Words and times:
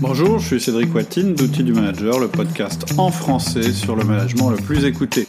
Bonjour, 0.00 0.38
je 0.38 0.46
suis 0.46 0.60
Cédric 0.60 0.94
Watine 0.94 1.34
d'Outils 1.34 1.64
du 1.64 1.72
Manager, 1.72 2.18
le 2.18 2.28
podcast 2.28 2.84
en 2.98 3.10
français 3.10 3.72
sur 3.72 3.96
le 3.96 4.04
management 4.04 4.50
le 4.50 4.56
plus 4.56 4.84
écouté. 4.84 5.26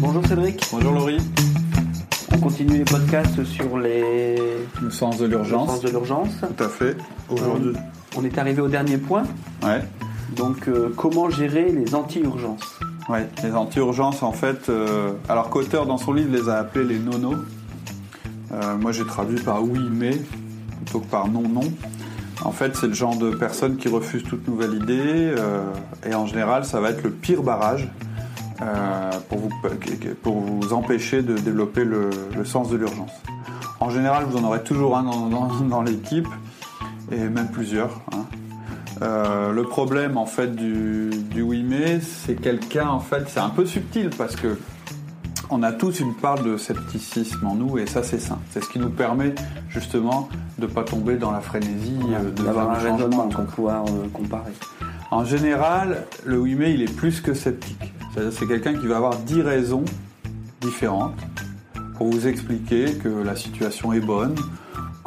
Bonjour 0.00 0.24
Cédric. 0.26 0.62
Bonjour 0.72 0.92
Laurie. 0.92 1.18
On 2.32 2.38
continue 2.38 2.78
les 2.78 2.84
podcasts 2.84 3.42
sur 3.44 3.78
les 3.78 4.36
Le 4.80 4.90
sens 4.90 5.18
de 5.18 5.24
le 5.24 5.30
l'urgence. 5.30 5.68
sens 5.70 5.80
de 5.80 5.88
l'urgence. 5.90 6.28
Tout 6.56 6.62
à 6.64 6.68
fait. 6.68 6.96
Aujourd'hui. 7.28 7.72
On 8.16 8.24
est 8.24 8.38
arrivé 8.38 8.60
au 8.62 8.68
dernier 8.68 8.98
point. 8.98 9.24
Ouais. 9.62 9.82
Donc, 10.36 10.68
euh, 10.68 10.92
comment 10.96 11.30
gérer 11.30 11.72
les 11.72 11.94
anti-urgences? 11.94 12.78
Ouais. 13.08 13.28
Les 13.42 13.52
anti-urgences, 13.52 14.22
en 14.22 14.32
fait, 14.32 14.68
euh, 14.68 15.12
alors 15.28 15.50
qu'auteur 15.50 15.86
dans 15.86 15.98
son 15.98 16.12
livre 16.12 16.30
les 16.36 16.48
a 16.48 16.58
appelés 16.58 16.84
les 16.84 16.98
nonos. 16.98 17.36
Euh, 18.52 18.76
moi, 18.76 18.92
j'ai 18.92 19.04
traduit 19.04 19.40
par 19.40 19.62
oui 19.64 19.80
mais 19.90 20.10
plutôt 20.84 21.00
que 21.00 21.06
par 21.10 21.28
non 21.28 21.48
non. 21.48 21.60
En 22.44 22.52
fait, 22.52 22.76
c'est 22.76 22.86
le 22.86 22.94
genre 22.94 23.16
de 23.16 23.30
personnes 23.30 23.76
qui 23.76 23.88
refusent 23.88 24.22
toute 24.24 24.46
nouvelle 24.46 24.74
idée 24.74 25.32
euh, 25.36 25.60
et 26.08 26.14
en 26.14 26.26
général, 26.26 26.64
ça 26.64 26.80
va 26.80 26.90
être 26.90 27.02
le 27.02 27.10
pire 27.10 27.42
barrage 27.42 27.88
euh, 28.62 29.10
pour, 29.28 29.38
vous, 29.38 29.50
pour 30.22 30.40
vous 30.40 30.72
empêcher 30.72 31.22
de 31.22 31.34
développer 31.36 31.84
le, 31.84 32.10
le 32.36 32.44
sens 32.44 32.70
de 32.70 32.76
l'urgence. 32.76 33.10
En 33.80 33.90
général, 33.90 34.24
vous 34.24 34.36
en 34.36 34.44
aurez 34.44 34.62
toujours 34.62 34.96
un 34.96 35.02
dans, 35.04 35.28
dans- 35.28 35.60
dans 35.68 35.82
l'équipe 35.82 36.28
et 37.10 37.16
même 37.18 37.48
plusieurs. 37.50 38.00
hein. 38.12 38.24
Euh, 39.02 39.52
le 39.52 39.62
problème 39.62 40.16
en 40.16 40.26
fait 40.26 40.56
du, 40.56 41.10
du 41.30 41.40
oui 41.42 41.64
c'est 42.00 42.34
quelqu'un 42.34 42.88
en 42.88 42.98
fait, 42.98 43.24
c'est 43.28 43.38
un 43.38 43.48
peu 43.50 43.64
subtil 43.64 44.10
parce 44.16 44.34
que 44.34 44.58
on 45.50 45.62
a 45.62 45.72
tous 45.72 46.00
une 46.00 46.14
part 46.14 46.42
de 46.42 46.56
scepticisme 46.56 47.46
en 47.46 47.54
nous 47.54 47.78
et 47.78 47.86
ça 47.86 48.02
c'est 48.02 48.18
sain. 48.18 48.38
C'est 48.50 48.62
ce 48.62 48.68
qui 48.68 48.78
nous 48.78 48.90
permet 48.90 49.34
justement 49.68 50.28
de 50.58 50.66
pas 50.66 50.84
tomber 50.84 51.16
dans 51.16 51.30
la 51.30 51.40
frénésie 51.40 51.98
euh, 52.10 52.30
de 52.30 52.42
D'avoir 52.42 52.70
un 52.70 52.74
raisonnement 52.74 53.28
pour 53.28 53.44
pouvoir 53.46 53.84
euh, 53.86 54.08
comparer. 54.12 54.52
En 55.10 55.24
général, 55.24 56.06
le 56.24 56.38
oui 56.38 56.54
mais 56.54 56.74
il 56.74 56.82
est 56.82 56.94
plus 56.94 57.20
que 57.20 57.34
sceptique. 57.34 57.92
C'est-à-dire 58.12 58.32
c'est 58.32 58.46
quelqu'un 58.46 58.74
qui 58.74 58.86
va 58.86 58.96
avoir 58.96 59.16
10 59.16 59.42
raisons 59.42 59.84
différentes 60.60 61.18
pour 61.96 62.10
vous 62.10 62.26
expliquer 62.26 62.94
que 62.94 63.08
la 63.08 63.34
situation 63.34 63.92
est 63.92 64.00
bonne, 64.00 64.36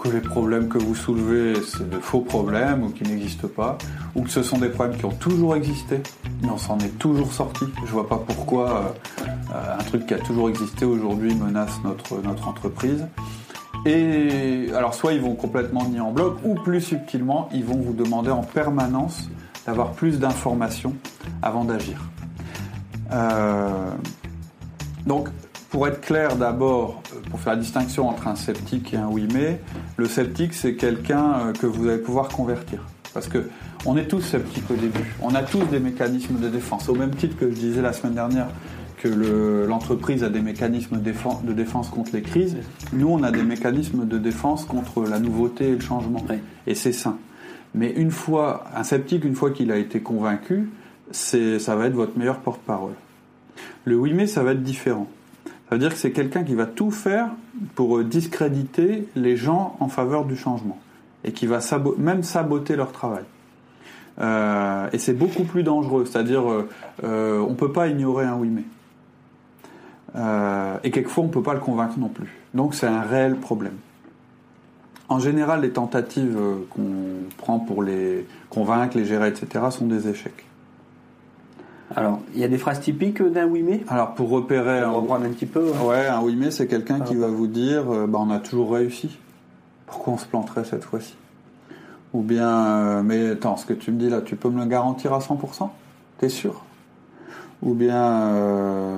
que 0.02 0.10
les 0.10 0.22
problèmes 0.22 0.68
que 0.68 0.80
vous 0.80 0.96
soulevez 0.96 1.54
c'est 1.62 1.88
de 1.88 2.00
faux 2.00 2.22
problèmes 2.22 2.84
ou 2.84 2.90
qui 2.90 3.04
n'existent 3.04 3.48
pas, 3.48 3.78
ou 4.16 4.24
que 4.24 4.30
ce 4.30 4.42
sont 4.42 4.58
des 4.58 4.70
problèmes 4.70 4.98
qui 4.98 5.06
ont 5.06 5.12
toujours 5.12 5.56
existé, 5.56 6.02
mais 6.42 6.50
on 6.50 6.58
s'en 6.58 6.80
est 6.80 6.98
toujours 6.98 7.32
sorti. 7.32 7.66
Je 7.86 7.92
vois 7.92 8.10
pas 8.10 8.18
pourquoi 8.18 8.70
euh, 8.70 8.82
euh, 9.54 9.76
un 9.80 9.84
truc 9.84 10.08
qui 10.08 10.14
a 10.16 10.18
toujours 10.18 10.50
existé 10.50 10.86
aujourd'hui 10.86 11.36
menace 11.36 11.80
notre, 11.84 12.20
notre 12.22 12.48
entreprise. 12.48 13.06
Et 13.86 14.70
alors 14.76 14.94
soit 14.96 15.14
ils 15.14 15.22
vont 15.22 15.36
complètement 15.36 15.88
nier 15.88 16.00
en 16.00 16.12
bloc, 16.12 16.38
ou 16.44 16.56
plus 16.56 16.82
subtilement, 16.82 17.48
ils 17.54 17.64
vont 17.64 17.78
vous 17.78 17.94
demander 17.94 18.32
en 18.32 18.44
permanence 18.44 19.30
d'avoir 19.68 19.92
plus 19.92 20.20
d'informations 20.20 20.96
avant 21.44 21.64
d'agir. 21.64 22.02
Euh, 23.12 23.92
donc, 25.06 25.30
pour 25.72 25.88
être 25.88 26.02
clair 26.02 26.36
d'abord, 26.36 27.02
euh, 27.16 27.20
pour 27.30 27.40
faire 27.40 27.54
la 27.54 27.60
distinction 27.60 28.08
entre 28.10 28.28
un 28.28 28.36
sceptique 28.36 28.94
et 28.94 28.98
un 28.98 29.08
oui 29.08 29.28
mais, 29.34 29.60
le 29.98 30.06
sceptique 30.06 30.54
c'est 30.54 30.76
quelqu'un 30.76 31.34
euh, 31.40 31.54
que 31.54 31.66
vous 31.66 31.88
allez 31.88 31.98
pouvoir 31.98 32.28
convertir. 32.28 32.84
Parce 33.14 33.28
que 33.28 33.50
on 33.86 33.98
est 33.98 34.06
tous 34.08 34.22
sceptiques 34.22 34.70
au 34.72 34.76
début. 34.76 35.04
On 35.22 35.34
a 35.36 35.42
tous 35.44 35.64
des 35.66 35.80
mécanismes 35.80 36.40
de 36.40 36.48
défense. 36.48 36.88
Au 36.88 36.96
même 36.96 37.14
titre 37.16 37.36
que 37.38 37.50
je 37.50 37.56
disais 37.56 37.82
la 37.82 37.92
semaine 37.92 38.14
dernière 38.14 38.48
que 39.00 39.08
le- 39.10 39.66
l'entreprise 39.66 40.24
a 40.24 40.30
des 40.30 40.40
mécanismes 40.42 41.02
de 41.02 41.54
défense 41.54 41.90
contre 41.90 42.12
les 42.14 42.22
crises, 42.22 42.56
nous 42.94 43.08
on 43.10 43.24
a 43.24 43.32
des 43.32 43.42
mécanismes 43.44 44.06
de 44.08 44.18
défense 44.18 44.64
contre 44.66 45.04
la 45.04 45.20
nouveauté 45.20 45.70
et 45.70 45.76
le 45.76 45.80
changement. 45.82 46.24
Oui. 46.30 46.36
Et 46.68 46.76
c'est 46.76 46.94
sain. 46.94 47.18
Mais 47.74 47.92
une 47.92 48.12
fois, 48.12 48.66
un 48.76 48.84
sceptique, 48.84 49.26
une 49.26 49.34
fois 49.36 49.50
qu'il 49.52 49.72
a 49.72 49.78
été 49.78 50.02
convaincu, 50.02 50.70
ça 51.12 51.76
va 51.76 51.88
être 51.88 51.94
votre 51.96 52.18
meilleur 52.18 52.40
porte-parole. 52.40 52.94
Le 53.86 53.98
oui 53.98 54.14
mais 54.14 54.28
ça 54.28 54.44
va 54.44 54.52
être 54.52 54.64
différent. 54.64 55.08
Ça 55.72 55.76
veut 55.76 55.80
dire 55.80 55.92
que 55.92 55.98
c'est 55.98 56.12
quelqu'un 56.12 56.44
qui 56.44 56.54
va 56.54 56.66
tout 56.66 56.92
faire 56.92 57.30
pour 57.76 58.00
euh, 58.00 58.04
discréditer 58.04 59.08
les 59.16 59.38
gens 59.38 59.78
en 59.80 59.88
faveur 59.88 60.26
du 60.26 60.36
changement 60.36 60.78
et 61.24 61.32
qui 61.32 61.46
va 61.48 61.60
même 61.98 62.24
saboter 62.24 62.76
leur 62.76 62.92
travail. 62.92 63.24
Euh, 64.20 64.90
et 64.92 64.98
c'est 64.98 65.14
beaucoup 65.14 65.46
plus 65.46 65.64
dangereux, 65.64 66.04
c'est-à-dire 66.04 66.52
euh, 66.52 66.68
euh, 67.06 67.40
on 67.40 67.54
peut 67.54 67.72
pas 67.72 67.88
ignorer 67.88 68.26
un 68.26 68.36
oui 68.36 68.50
mais. 68.50 68.66
Et 70.84 70.92
quelquefois 70.92 71.24
on 71.24 71.30
peut 71.30 71.42
pas 71.42 71.54
le 71.54 71.62
convaincre 71.62 71.98
non 71.98 72.10
plus. 72.10 72.36
Donc 72.54 72.76
c'est 72.76 72.88
un 72.88 73.04
réel 73.04 73.38
problème. 73.38 73.78
En 75.08 75.20
général, 75.20 75.62
les 75.62 75.72
tentatives 75.72 76.38
qu'on 76.70 77.30
prend 77.38 77.60
pour 77.60 77.82
les 77.82 78.28
convaincre, 78.50 78.98
les 78.98 79.06
gérer, 79.06 79.30
etc., 79.30 79.68
sont 79.70 79.86
des 79.86 80.10
échecs. 80.10 80.46
Alors, 81.96 82.20
il 82.34 82.40
y 82.40 82.44
a 82.44 82.48
des 82.48 82.58
phrases 82.58 82.80
typiques 82.80 83.22
d'un 83.22 83.46
oui 83.48 83.64
mais 83.64 83.84
Alors 83.90 84.14
pour 84.14 84.30
repérer 84.30 84.84
On 84.86 84.94
reprendre 85.02 85.26
un 85.26 85.30
petit 85.30 85.46
peu. 85.46 85.72
hein. 85.76 85.86
Ouais, 85.86 86.08
un 86.08 86.22
oui 86.22 86.36
mais 86.38 86.52
c'est 86.52 86.68
quelqu'un 86.68 87.00
qui 87.02 87.16
Ah. 87.18 87.22
va 87.22 87.28
vous 87.28 87.48
dire 87.48 87.92
euh, 87.92 88.08
bah, 88.08 88.20
on 88.22 88.30
a 88.32 88.40
toujours 88.40 88.74
réussi. 88.74 89.18
Pourquoi 89.88 90.14
on 90.14 90.18
se 90.18 90.26
planterait 90.26 90.64
cette 90.64 90.84
fois-ci? 90.86 91.16
Ou 92.14 92.22
bien 92.22 92.48
euh, 92.48 93.04
mais 93.04 93.32
attends, 93.32 93.58
ce 93.58 93.66
que 93.66 93.74
tu 93.74 93.92
me 93.92 93.98
dis 94.00 94.10
là, 94.10 94.22
tu 94.22 94.36
peux 94.36 94.50
me 94.50 94.60
le 94.60 94.66
garantir 94.68 95.14
à 95.14 95.20
100% 95.20 95.70
T'es 96.18 96.30
sûr? 96.30 96.64
Ou 97.62 97.74
bien 97.74 97.96
euh, 98.02 98.98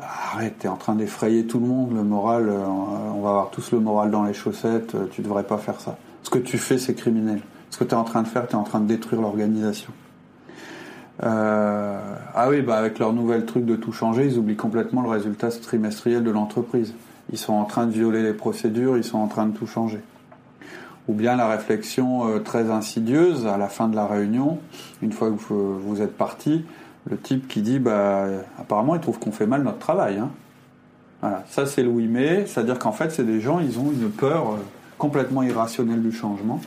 arrête, 0.00 0.58
t'es 0.58 0.68
en 0.68 0.76
train 0.76 0.94
d'effrayer 0.94 1.46
tout 1.46 1.60
le 1.60 1.66
monde, 1.66 1.94
le 1.94 2.02
moral, 2.02 2.48
euh, 2.48 2.64
on 2.66 3.20
va 3.20 3.28
avoir 3.30 3.50
tous 3.50 3.70
le 3.72 3.78
moral 3.80 4.10
dans 4.10 4.24
les 4.24 4.32
chaussettes, 4.34 4.94
euh, 4.94 5.06
tu 5.10 5.22
devrais 5.22 5.44
pas 5.44 5.58
faire 5.58 5.80
ça. 5.80 5.98
Ce 6.22 6.30
que 6.30 6.38
tu 6.38 6.58
fais, 6.58 6.78
c'est 6.78 6.94
criminel. 6.94 7.40
Ce 7.70 7.78
que 7.78 7.84
tu 7.84 7.90
es 7.90 7.94
en 7.96 8.04
train 8.04 8.22
de 8.22 8.28
faire, 8.28 8.46
tu 8.46 8.52
es 8.52 8.56
en 8.56 8.64
train 8.64 8.80
de 8.80 8.86
détruire 8.86 9.20
l'organisation. 9.22 9.92
Euh, 11.22 11.98
ah 12.34 12.48
oui, 12.48 12.62
bah 12.62 12.76
avec 12.76 12.98
leur 12.98 13.12
nouvel 13.12 13.44
truc 13.44 13.64
de 13.64 13.76
tout 13.76 13.92
changer, 13.92 14.26
ils 14.26 14.38
oublient 14.38 14.56
complètement 14.56 15.02
le 15.02 15.08
résultat 15.08 15.50
trimestriel 15.50 16.24
de 16.24 16.30
l'entreprise. 16.30 16.94
Ils 17.30 17.38
sont 17.38 17.52
en 17.52 17.64
train 17.64 17.86
de 17.86 17.92
violer 17.92 18.22
les 18.22 18.32
procédures, 18.32 18.96
ils 18.96 19.04
sont 19.04 19.18
en 19.18 19.28
train 19.28 19.46
de 19.46 19.56
tout 19.56 19.66
changer. 19.66 20.00
Ou 21.08 21.14
bien 21.14 21.36
la 21.36 21.48
réflexion 21.48 22.28
euh, 22.28 22.38
très 22.38 22.70
insidieuse 22.70 23.46
à 23.46 23.58
la 23.58 23.68
fin 23.68 23.88
de 23.88 23.96
la 23.96 24.06
réunion, 24.06 24.58
une 25.02 25.12
fois 25.12 25.30
que 25.30 25.34
vous, 25.34 26.00
êtes 26.00 26.16
parti, 26.16 26.64
le 27.10 27.18
type 27.18 27.48
qui 27.48 27.62
dit 27.62 27.78
bah 27.78 28.26
apparemment 28.58 28.94
il 28.94 29.00
trouve 29.00 29.18
qu'on 29.18 29.32
fait 29.32 29.46
mal 29.46 29.62
notre 29.62 29.78
travail. 29.78 30.18
Hein. 30.18 30.30
Voilà, 31.20 31.44
ça 31.48 31.66
c'est 31.66 31.82
le 31.82 31.88
oui 31.88 32.08
mais, 32.08 32.46
c'est-à-dire 32.46 32.78
qu'en 32.78 32.92
fait 32.92 33.10
c'est 33.10 33.24
des 33.24 33.40
gens, 33.40 33.60
ils 33.60 33.78
ont 33.78 33.90
une 33.92 34.10
peur 34.10 34.52
euh, 34.52 34.56
complètement 34.98 35.42
irrationnelle 35.42 36.02
du 36.02 36.12
changement. 36.12 36.60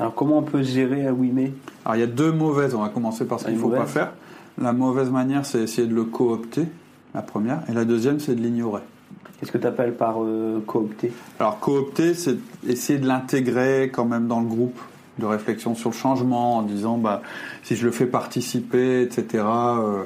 Alors, 0.00 0.14
comment 0.14 0.38
on 0.38 0.42
peut 0.42 0.62
gérer 0.62 1.10
oui 1.10 1.30
mais 1.32 1.52
Alors 1.84 1.96
il 1.96 2.00
y 2.00 2.04
a 2.04 2.06
deux 2.06 2.32
mauvaises, 2.32 2.74
on 2.74 2.80
va 2.80 2.88
commencer 2.88 3.26
par 3.26 3.38
ce 3.38 3.44
qu'il 3.44 3.54
ne 3.54 3.60
faut 3.60 3.68
pas 3.68 3.84
faire. 3.84 4.12
La 4.60 4.72
mauvaise 4.72 5.10
manière, 5.10 5.44
c'est 5.44 5.60
essayer 5.60 5.86
de 5.86 5.94
le 5.94 6.04
coopter, 6.04 6.66
la 7.14 7.20
première, 7.20 7.62
et 7.68 7.74
la 7.74 7.84
deuxième, 7.84 8.18
c'est 8.18 8.34
de 8.34 8.40
l'ignorer. 8.40 8.80
Qu'est-ce 9.38 9.52
que 9.52 9.58
tu 9.58 9.66
appelles 9.66 9.94
par 9.94 10.22
euh, 10.22 10.60
coopter? 10.66 11.12
Alors 11.38 11.60
coopter, 11.60 12.14
c'est 12.14 12.36
essayer 12.66 12.98
de 12.98 13.06
l'intégrer 13.06 13.90
quand 13.92 14.06
même 14.06 14.26
dans 14.26 14.40
le 14.40 14.46
groupe 14.46 14.78
de 15.18 15.26
réflexion 15.26 15.74
sur 15.74 15.90
le 15.90 15.94
changement, 15.94 16.56
en 16.56 16.62
disant 16.62 16.96
bah 16.96 17.20
si 17.62 17.76
je 17.76 17.84
le 17.84 17.92
fais 17.92 18.06
participer, 18.06 19.02
etc. 19.02 19.44
euh, 19.44 20.04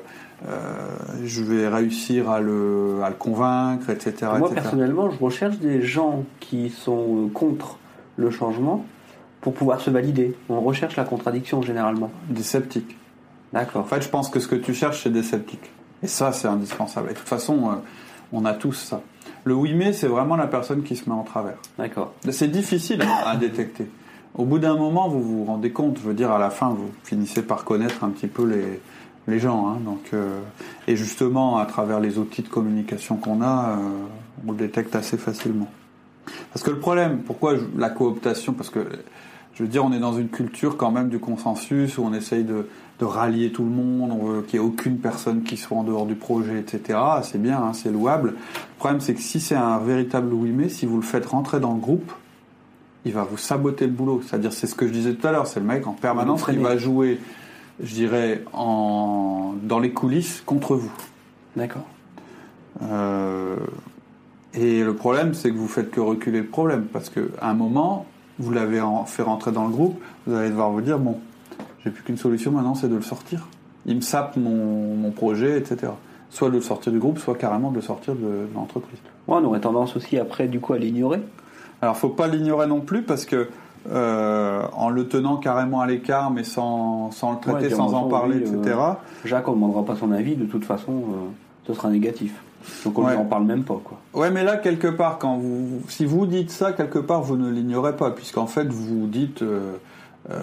euh, 0.49 0.89
je 1.25 1.43
vais 1.45 1.69
réussir 1.69 2.31
à 2.31 2.41
le, 2.41 3.01
à 3.05 3.11
le 3.11 3.15
convaincre, 3.15 3.91
etc. 3.91 4.33
Moi, 4.39 4.49
etc. 4.49 4.55
personnellement, 4.55 5.11
je 5.11 5.19
recherche 5.19 5.59
des 5.59 5.83
gens 5.83 6.25
qui 6.41 6.71
sont 6.71 7.31
contre 7.33 7.79
le 8.17 8.31
changement 8.31 8.85
pour 9.45 9.53
pouvoir 9.55 9.81
se 9.81 9.91
valider. 9.91 10.35
On 10.49 10.61
recherche 10.61 10.97
la 10.97 11.05
contradiction 11.05 11.61
généralement. 11.63 12.11
Des 12.31 12.43
sceptiques. 12.43 12.97
En 13.53 13.59
D'accord. 13.59 13.87
fait, 13.87 14.01
je 14.03 14.09
pense 14.09 14.31
que 14.31 14.41
ce 14.41 14.49
que 14.49 14.57
tu 14.57 14.73
cherches, 14.75 15.03
c'est 15.05 15.11
des 15.13 15.23
sceptiques. 15.23 15.71
Et 16.03 16.07
ça, 16.09 16.33
c'est 16.33 16.49
indispensable. 16.49 17.11
Et 17.11 17.13
de 17.13 17.19
toute 17.19 17.29
façon, 17.29 17.69
euh, 17.69 17.75
on 18.33 18.47
a 18.47 18.55
tous 18.55 18.73
ça. 18.73 19.03
Le 19.45 19.55
oui 19.55 19.75
mais, 19.75 19.93
c'est 19.93 20.09
vraiment 20.09 20.37
la 20.37 20.47
personne 20.47 20.83
qui 20.83 20.97
se 20.97 21.09
met 21.09 21.15
en 21.15 21.23
travers. 21.23 21.57
D'accord. 21.79 22.15
C'est 22.31 22.49
difficile 22.51 23.03
à 23.27 23.37
détecter. 23.37 23.89
Au 24.35 24.45
bout 24.47 24.59
d'un 24.59 24.77
moment, 24.77 25.09
vous 25.09 25.23
vous 25.23 25.45
rendez 25.45 25.71
compte, 25.71 25.99
je 25.99 26.03
veux 26.09 26.15
dire, 26.15 26.33
à 26.33 26.39
la 26.39 26.49
fin, 26.51 26.71
vous 26.71 26.91
finissez 27.05 27.43
par 27.43 27.65
connaître 27.65 28.03
un 28.03 28.09
petit 28.09 28.27
peu 28.27 28.45
les, 28.47 28.81
les 29.29 29.39
gens. 29.39 29.69
hein. 29.69 29.77
donc, 29.85 30.01
euh, 30.15 30.41
et 30.89 30.97
justement, 30.97 31.59
à 31.59 31.67
travers 31.67 32.01
les 32.01 32.19
outils 32.19 32.43
de 32.43 32.49
communication 32.49 33.17
qu'on 33.17 33.43
a, 33.43 33.73
euh, 33.73 33.77
on 34.49 34.53
le 34.53 34.57
détecte 34.59 34.97
assez 34.97 35.19
facilement. 35.19 35.69
Parce 36.53 36.65
que 36.65 36.71
le 36.71 36.79
problème, 36.79 37.19
pourquoi 37.19 37.57
je- 37.57 37.63
la 37.79 37.91
cooptation 37.91 38.55
Parce 38.55 38.71
que, 38.71 38.81
je 39.55 39.63
veux 39.63 39.69
dire, 39.69 39.85
on 39.85 39.93
est 39.93 40.01
dans 40.01 40.17
une 40.17 40.29
culture 40.29 40.77
quand 40.77 40.91
même 40.91 41.09
du 41.09 41.19
consensus, 41.19 41.99
où 41.99 42.03
on 42.03 42.13
essaye 42.13 42.45
de, 42.45 42.69
de 42.99 43.05
rallier 43.05 43.53
tout 43.53 43.65
le 43.65 43.71
monde, 43.71 44.13
on 44.13 44.25
veut 44.27 44.43
qu'il 44.43 44.61
n'y 44.61 44.67
ait 44.67 44.69
aucune 44.69 44.99
personne 44.99 45.43
qui 45.43 45.57
soit 45.57 45.77
en 45.77 45.85
dehors 45.85 46.07
du 46.07 46.15
projet, 46.15 46.59
etc. 46.59 46.99
C'est 47.23 47.41
bien, 47.41 47.59
hein, 47.59 47.73
c'est 47.73 47.91
louable. 47.91 48.31
Le 48.31 48.79
problème, 48.79 49.01
c'est 49.01 49.15
que 49.15 49.21
si 49.21 49.41
c'est 49.41 49.55
un 49.55 49.79
véritable 49.79 50.33
oui 50.33 50.51
mais, 50.51 50.69
si 50.69 50.87
vous 50.87 50.97
le 50.97 51.03
faites 51.03 51.27
rentrer 51.27 51.61
dans 51.61 51.73
le 51.73 51.81
groupe, 51.81 52.13
il 53.05 53.13
va 53.13 53.23
vous 53.23 53.37
saboter 53.37 53.87
le 53.87 53.93
boulot. 53.93 54.23
C'est-à-dire, 54.27 54.53
c'est 54.53 54.67
ce 54.67 54.75
que 54.75 54.87
je 54.87 54.93
disais 54.93 55.15
tout 55.15 55.27
à 55.27 55.33
l'heure, 55.33 55.47
c'est 55.47 55.61
le 55.61 55.67
mec 55.67 55.87
en 55.87 55.93
permanence 55.93 56.45
qui 56.45 56.57
va 56.57 56.77
jouer, 56.77 57.21
je 57.83 57.95
dirais, 57.95 58.43
en, 58.53 59.55
dans 59.63 59.79
les 59.79 59.91
coulisses 59.91 60.43
contre 60.45 60.75
vous. 60.75 60.93
D'accord. 61.57 61.85
Euh, 62.83 63.57
et 64.55 64.83
le 64.83 64.95
problème, 64.95 65.35
c'est 65.35 65.51
que 65.51 65.57
vous 65.57 65.69
faites 65.69 65.91
que 65.91 66.01
reculer 66.01 66.41
le 66.41 66.47
problème, 66.47 66.87
parce 66.93 67.11
qu'à 67.11 67.21
un 67.43 67.55
moment, 67.55 68.07
vous 68.39 68.53
l'avez 68.53 68.83
fait 69.07 69.23
rentrer 69.23 69.53
dans 69.53 69.65
le 69.65 69.71
groupe, 69.71 70.01
vous 70.27 70.35
allez 70.35 70.51
devoir 70.51 70.71
vous 70.71 70.81
dire, 70.81 70.99
bon, 70.99 71.19
J'ai 71.85 71.91
plus 71.91 72.03
qu'une 72.03 72.17
solution 72.17 72.51
maintenant, 72.51 72.75
c'est 72.75 72.89
de 72.89 72.97
le 72.97 73.03
sortir. 73.03 73.47
Il 73.87 73.97
me 73.97 74.01
sape 74.01 74.37
mon, 74.37 74.95
mon 74.97 75.11
projet, 75.11 75.59
etc. 75.59 75.93
Soit 76.31 76.49
de 76.49 76.55
le 76.57 76.63
sortir 76.63 76.93
du 76.93 76.99
groupe, 76.99 77.19
soit 77.19 77.35
carrément 77.37 77.71
de 77.71 77.77
le 77.77 77.83
sortir 77.83 78.15
de, 78.15 78.21
de 78.21 78.49
l'entreprise. 78.55 78.99
Ouais, 79.29 79.37
on 79.41 79.45
aurait 79.45 79.61
tendance 79.61 79.95
aussi 79.97 80.19
après, 80.19 80.49
du 80.49 80.59
coup, 80.61 80.73
à 80.73 80.79
l'ignorer. 80.79 81.21
Alors, 81.83 81.97
faut 81.97 82.09
pas 82.09 82.27
l'ignorer 82.27 82.67
non 82.67 82.81
plus 82.81 83.03
parce 83.03 83.27
que 83.27 83.49
euh, 83.93 84.63
en 84.73 84.89
le 84.89 85.07
tenant 85.07 85.37
carrément 85.37 85.81
à 85.83 85.87
l'écart, 85.87 86.31
mais 86.31 86.43
sans, 86.45 87.11
sans 87.11 87.33
le 87.33 87.39
traiter, 87.41 87.67
Ouais, 87.67 87.75
sans 87.75 87.93
en 87.93 88.09
parler, 88.09 88.37
oui, 88.39 88.43
etc. 88.43 88.77
euh, 88.79 88.93
Jacques, 89.27 89.47
on 89.49 89.53
ne 89.53 89.57
demandera 89.57 89.85
pas 89.85 89.95
son 89.97 90.11
avis, 90.11 90.37
de 90.37 90.47
toute 90.47 90.65
façon, 90.65 90.93
euh, 90.93 91.29
ce 91.67 91.75
sera 91.75 91.91
négatif. 91.91 92.35
Donc 92.85 92.99
on 92.99 93.05
Ouais. 93.05 93.15
n'en 93.17 93.25
parle 93.25 93.45
même 93.45 93.63
pas, 93.65 93.81
quoi. 93.85 93.99
Ouais, 94.15 94.31
mais 94.31 94.45
là, 94.45 94.57
quelque 94.57 94.89
part, 94.89 95.19
quand 95.19 95.37
vous, 95.37 95.81
si 95.89 96.05
vous 96.05 96.27
dites 96.27 96.51
ça, 96.51 96.73
quelque 96.73 96.99
part, 96.99 97.23
vous 97.23 97.37
ne 97.37 97.51
l'ignorez 97.51 97.97
pas, 97.97 98.11
puisqu'en 98.11 98.47
fait, 98.47 98.67
vous 98.69 99.07
dites, 99.07 99.43
euh, 99.43 99.73
euh, 100.31 100.39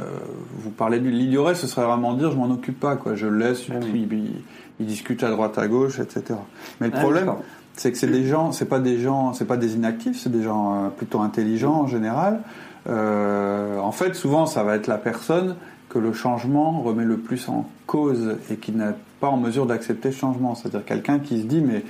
vous 0.59 0.69
parlez 0.69 0.99
de 0.99 1.09
l'ignorer, 1.09 1.55
ce 1.55 1.67
serait 1.67 1.85
vraiment 1.85 2.13
dire, 2.13 2.31
je 2.31 2.37
m'en 2.37 2.49
occupe 2.51 2.79
pas, 2.79 2.95
quoi. 2.95 3.15
Je 3.15 3.27
le 3.27 3.37
laisse, 3.37 3.63
Ah 3.71 3.75
oui. 3.81 4.07
il- 4.11 4.41
il 4.79 4.85
discute 4.85 5.23
à 5.23 5.29
droite, 5.29 5.57
à 5.57 5.67
gauche, 5.67 5.99
etc. 5.99 6.35
Mais 6.79 6.87
le 6.87 6.93
Ah, 6.95 6.99
problème, 7.01 7.31
c'est 7.73 7.91
que 7.91 7.97
c'est 7.97 8.07
des 8.07 8.25
gens, 8.25 8.51
c'est 8.51 8.65
pas 8.65 8.79
des 8.79 8.99
gens, 8.99 9.33
c'est 9.33 9.45
pas 9.45 9.57
des 9.57 9.75
inactifs, 9.75 10.19
c'est 10.19 10.31
des 10.31 10.43
gens 10.43 10.73
euh, 10.85 10.89
plutôt 10.89 11.21
intelligents 11.21 11.73
en 11.81 11.87
général. 11.87 12.41
Euh, 12.89 13.77
en 13.79 13.91
fait, 13.91 14.15
souvent, 14.15 14.45
ça 14.45 14.63
va 14.63 14.75
être 14.75 14.87
la 14.87 14.97
personne 14.97 15.55
que 15.89 15.99
le 15.99 16.13
changement 16.13 16.81
remet 16.81 17.03
le 17.03 17.17
plus 17.17 17.47
en 17.49 17.67
cause 17.85 18.37
et 18.49 18.55
qui 18.55 18.71
n'est 18.71 18.93
pas 19.19 19.27
en 19.27 19.37
mesure 19.37 19.65
d'accepter 19.65 20.09
le 20.09 20.15
changement. 20.15 20.55
C'est-à-dire 20.55 20.83
quelqu'un 20.85 21.19
qui 21.19 21.41
se 21.41 21.45
dit, 21.45 21.61
mais 21.61 21.83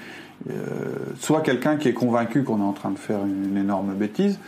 euh, 0.49 0.53
soit 1.19 1.41
quelqu'un 1.41 1.77
qui 1.77 1.87
est 1.87 1.93
convaincu 1.93 2.43
qu'on 2.43 2.59
est 2.59 2.63
en 2.63 2.73
train 2.73 2.91
de 2.91 2.97
faire 2.97 3.19
une, 3.25 3.57
énorme 3.57 3.93
bêtise 3.93 4.39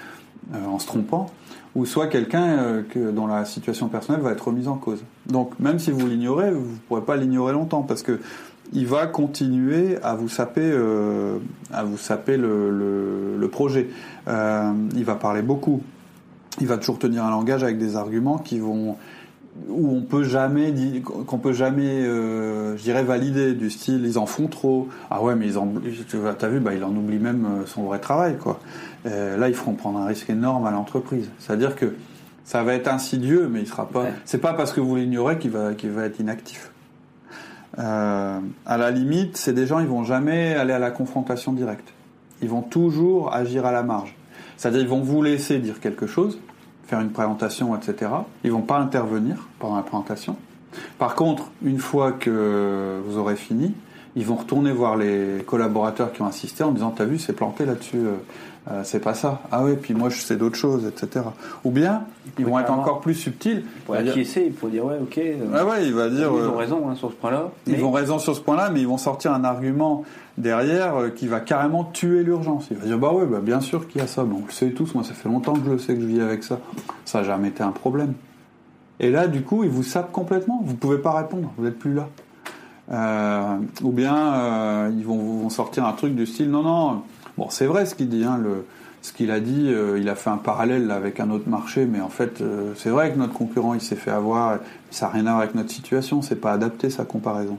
euh, 0.54 0.66
en 0.66 0.80
se 0.80 0.88
trompant, 0.88 1.30
ou 1.76 1.86
soit 1.86 2.08
quelqu'un 2.08 2.44
euh, 2.44 2.82
que, 2.88 3.12
dont 3.12 3.28
la 3.28 3.46
situation 3.46 3.88
personnelle 3.90 4.22
va 4.22 4.32
être 4.32 4.48
remise 4.48 4.68
en 4.68 4.78
cause. 4.78 5.04
Donc, 5.28 5.60
même 5.60 5.80
si 5.80 5.92
vous 5.92 6.08
l'ignorez, 6.08 6.52
vous 6.52 6.62
ne 6.62 6.78
pourrez 6.88 7.02
pas 7.02 7.16
l'ignorer 7.16 7.54
longtemps 7.54 7.84
parce 7.84 8.04
que 8.04 8.20
il 8.72 8.88
va 8.88 9.06
continuer 9.06 9.98
à 10.02 10.16
vous 10.16 10.30
saper, 10.30 10.76
à 11.72 11.84
vous 11.84 11.98
saper 11.98 12.38
le, 12.38 12.72
le- 13.38 13.48
projet. 13.48 13.90
Il 14.26 15.04
va 15.04 15.14
parler 15.14 15.44
beaucoup. 15.44 15.84
Il 16.60 16.66
va 16.66 16.78
toujours 16.78 16.98
tenir 16.98 17.24
un 17.24 17.30
langage 17.30 17.64
avec 17.64 17.78
des 17.78 17.96
arguments 17.96 18.40
qui 18.40 18.58
vont 18.58 18.96
où 19.70 19.96
on 19.96 20.02
peut 20.02 20.24
jamais 20.24 20.74
qu'on 21.04 21.38
peut 21.38 21.54
jamais, 21.54 22.02
euh, 22.02 22.76
je 22.78 22.84
dirais, 22.84 23.04
valider 23.04 23.54
du 23.54 23.70
style 23.70 24.04
ils 24.06 24.18
en 24.18 24.26
font 24.26 24.48
trop. 24.48 24.88
Ah 25.10 25.22
ouais, 25.22 25.36
mais 25.36 25.48
ils 25.48 25.58
en, 25.58 25.72
t'as 26.38 26.48
vu, 26.48 26.60
bah 26.60 26.74
il 26.74 26.84
en 26.84 26.96
oublie 26.96 27.20
même 27.20 27.46
euh, 27.46 27.66
son 27.66 27.84
vrai 27.84 28.00
travail 28.00 28.38
quoi. 28.38 28.60
Euh, 29.06 29.38
là, 29.38 29.50
ils 29.50 29.56
feront 29.56 29.74
prendre 29.74 30.00
un 30.00 30.06
risque 30.06 30.30
énorme 30.30 30.66
à 30.66 30.72
l'entreprise. 30.72 31.30
C'est-à-dire 31.40 31.76
que 31.76 31.94
ça 32.46 32.64
va 32.64 32.74
être 32.74 32.88
insidieux, 32.88 33.48
mais 33.52 33.62
il 33.62 33.68
sera 33.68 33.88
pas. 33.88 34.04
Ouais. 34.04 34.14
C'est 34.26 34.40
pas 34.40 34.54
parce 34.54 34.74
que 34.74 34.82
vous 34.82 34.96
l'ignorez 34.96 35.38
qu'il 35.38 35.52
va 35.52 35.74
qu'il 35.74 35.92
va 35.92 36.06
être 36.06 36.20
inactif. 36.20 36.72
Euh, 37.80 38.40
à 38.66 38.78
la 38.78 38.92
limite, 38.92 39.38
c'est 39.38 39.54
des 39.54 39.66
gens, 39.66 39.80
ils 39.80 39.88
vont 39.88 40.04
jamais 40.04 40.56
aller 40.56 40.74
à 40.74 40.80
la 40.80 40.92
confrontation 40.92 41.54
directe. 41.54 41.94
Ils 42.42 42.50
vont 42.50 42.62
toujours 42.62 43.34
agir 43.34 43.66
à 43.66 43.72
la 43.72 43.84
marge. 43.84 44.16
C'est-à-dire, 44.58 44.82
ils 44.82 44.88
vont 44.88 45.02
vous 45.02 45.22
laisser 45.22 45.60
dire 45.60 45.80
quelque 45.80 46.08
chose, 46.08 46.40
faire 46.94 47.02
une 47.02 47.12
présentation, 47.12 47.76
etc. 47.76 48.12
Ils 48.44 48.52
vont 48.52 48.62
pas 48.62 48.78
intervenir 48.78 49.48
pendant 49.58 49.78
la 49.78 49.82
présentation. 49.82 50.36
Par 51.00 51.16
contre, 51.16 51.50
une 51.64 51.80
fois 51.80 52.12
que 52.12 53.02
vous 53.08 53.18
aurez 53.18 53.36
fini, 53.36 53.74
ils 54.16 54.26
vont 54.26 54.36
retourner 54.36 54.72
voir 54.72 54.96
les 54.96 55.44
collaborateurs 55.48 56.14
qui 56.14 56.22
ont 56.22 56.28
assisté 56.28 56.64
en 56.64 56.72
disant 56.72 56.92
T'as 56.92 57.06
vu, 57.06 57.18
c'est 57.18 57.34
planté 57.34 57.66
là-dessus, 57.66 58.02
euh, 58.68 58.72
euh, 58.72 58.82
c'est 58.84 59.00
pas 59.00 59.14
ça. 59.14 59.42
Ah 59.52 59.64
ouais, 59.64 59.76
puis 59.76 59.94
moi 59.94 60.10
je 60.10 60.22
sais 60.22 60.36
d'autres 60.38 60.56
choses, 60.56 60.86
etc. 60.86 61.26
Ou 61.66 61.72
bien, 61.72 62.04
ils 62.40 62.46
vont 62.46 62.58
être 62.60 62.72
encore 62.72 63.02
plus 63.02 63.14
subtils. 63.16 63.64
Pour 63.86 63.96
C'est-à-dire- 63.96 64.12
acquiescer, 64.14 64.44
il 64.48 64.54
faut 64.54 64.70
dire, 64.70 64.86
ouais, 64.86 64.98
ok. 65.02 65.18
euh, 65.18 65.36
Ah 65.56 65.66
ouais, 65.66 65.86
il 65.86 65.94
va 65.94 66.10
dire. 66.10 66.32
ils 66.34 66.40
euh, 66.42 66.50
ont 66.50 66.58
raison 66.58 66.90
hein, 66.90 66.96
sur 66.96 67.10
ce 67.10 67.16
point-là. 67.16 67.50
ils 67.68 67.74
mais- 67.78 67.84
ont 67.84 67.92
raison 67.92 68.20
sur 68.20 68.36
ce 68.36 68.42
point-là, 68.42 68.70
mais 68.72 68.80
ils 68.82 68.88
vont 68.88 68.98
sortir 68.98 69.34
un 69.34 69.44
argument 69.44 70.04
derrière 70.38 70.96
euh, 70.96 71.10
qui 71.10 71.28
va 71.28 71.40
carrément 71.42 71.84
tuer 71.84 72.24
l'urgence. 72.24 72.68
Il 72.72 72.78
va 72.78 72.86
dire 72.86 72.98
bah 72.98 73.12
ouais, 73.12 73.26
bah 73.26 73.40
bien 73.42 73.60
sûr 73.60 73.88
qu'il 73.88 74.00
y 74.02 74.04
a 74.04 74.08
ça, 74.08 74.24
mais 74.24 74.36
on 74.36 74.46
le 74.46 74.52
sait 74.52 74.70
tous. 74.72 74.94
Moi, 74.96 75.04
ça 75.04 75.14
fait 75.14 75.28
longtemps 75.30 75.54
que 75.54 75.66
je 75.66 75.72
le 75.72 75.80
sais 75.80 75.94
que 75.96 76.02
je 76.02 76.06
vis 76.08 76.22
avec 76.22 76.44
ça. 76.44 76.60
Ça 77.06 77.20
n'a 77.20 77.24
jamais 77.26 77.50
été 77.50 77.64
un 77.64 77.72
problème. 77.72 78.14
Et 79.00 79.10
là, 79.12 79.28
du 79.28 79.42
coup, 79.42 79.64
ils 79.66 79.70
vous 79.70 79.84
sapent 79.84 80.12
complètement. 80.12 80.62
Vous 80.64 80.76
pouvez 80.76 81.00
pas 81.00 81.12
répondre. 81.12 81.52
Vous 81.58 81.66
n'êtes 81.66 81.78
plus 81.80 81.94
là. 81.94 82.08
Euh, 82.92 83.56
ou 83.82 83.92
bien 83.92 84.16
euh, 84.16 84.92
ils 84.98 85.06
vont, 85.06 85.18
vont 85.40 85.50
sortir 85.50 85.86
un 85.86 85.94
truc 85.94 86.16
du 86.16 86.26
style 86.26 86.50
non 86.50 86.64
non. 86.64 87.02
Bon, 87.38 87.48
c'est 87.50 87.66
vrai 87.66 87.86
ce 87.86 87.96
qu'il 87.96 88.10
dit. 88.10 88.24
Hein, 88.24 88.40
le, 88.42 88.66
ce 89.02 89.12
qu'il 89.12 89.32
a 89.32 89.40
dit, 89.40 89.68
euh, 89.68 90.00
il 90.00 90.08
a 90.10 90.16
fait 90.16 90.30
un 90.30 90.38
parallèle 90.38 90.90
avec 90.92 91.20
un 91.20 91.30
autre 91.30 91.50
marché, 91.50 91.86
mais 91.86 92.00
en 92.00 92.10
fait, 92.10 92.42
euh, 92.42 92.74
c'est 92.76 92.90
vrai 92.90 93.12
que 93.12 93.18
notre 93.18 93.34
concurrent, 93.34 93.74
il 93.74 93.82
s'est 93.82 93.96
fait 93.96 94.12
avoir. 94.12 94.60
Ça 94.92 95.08
n'a 95.08 95.12
rien 95.12 95.26
à 95.28 95.32
voir 95.32 95.42
avec 95.42 95.56
notre 95.56 95.72
situation. 95.72 96.22
C'est 96.22 96.36
pas 96.36 96.52
adapté 96.52 96.90
sa 96.90 97.06
comparaison 97.06 97.58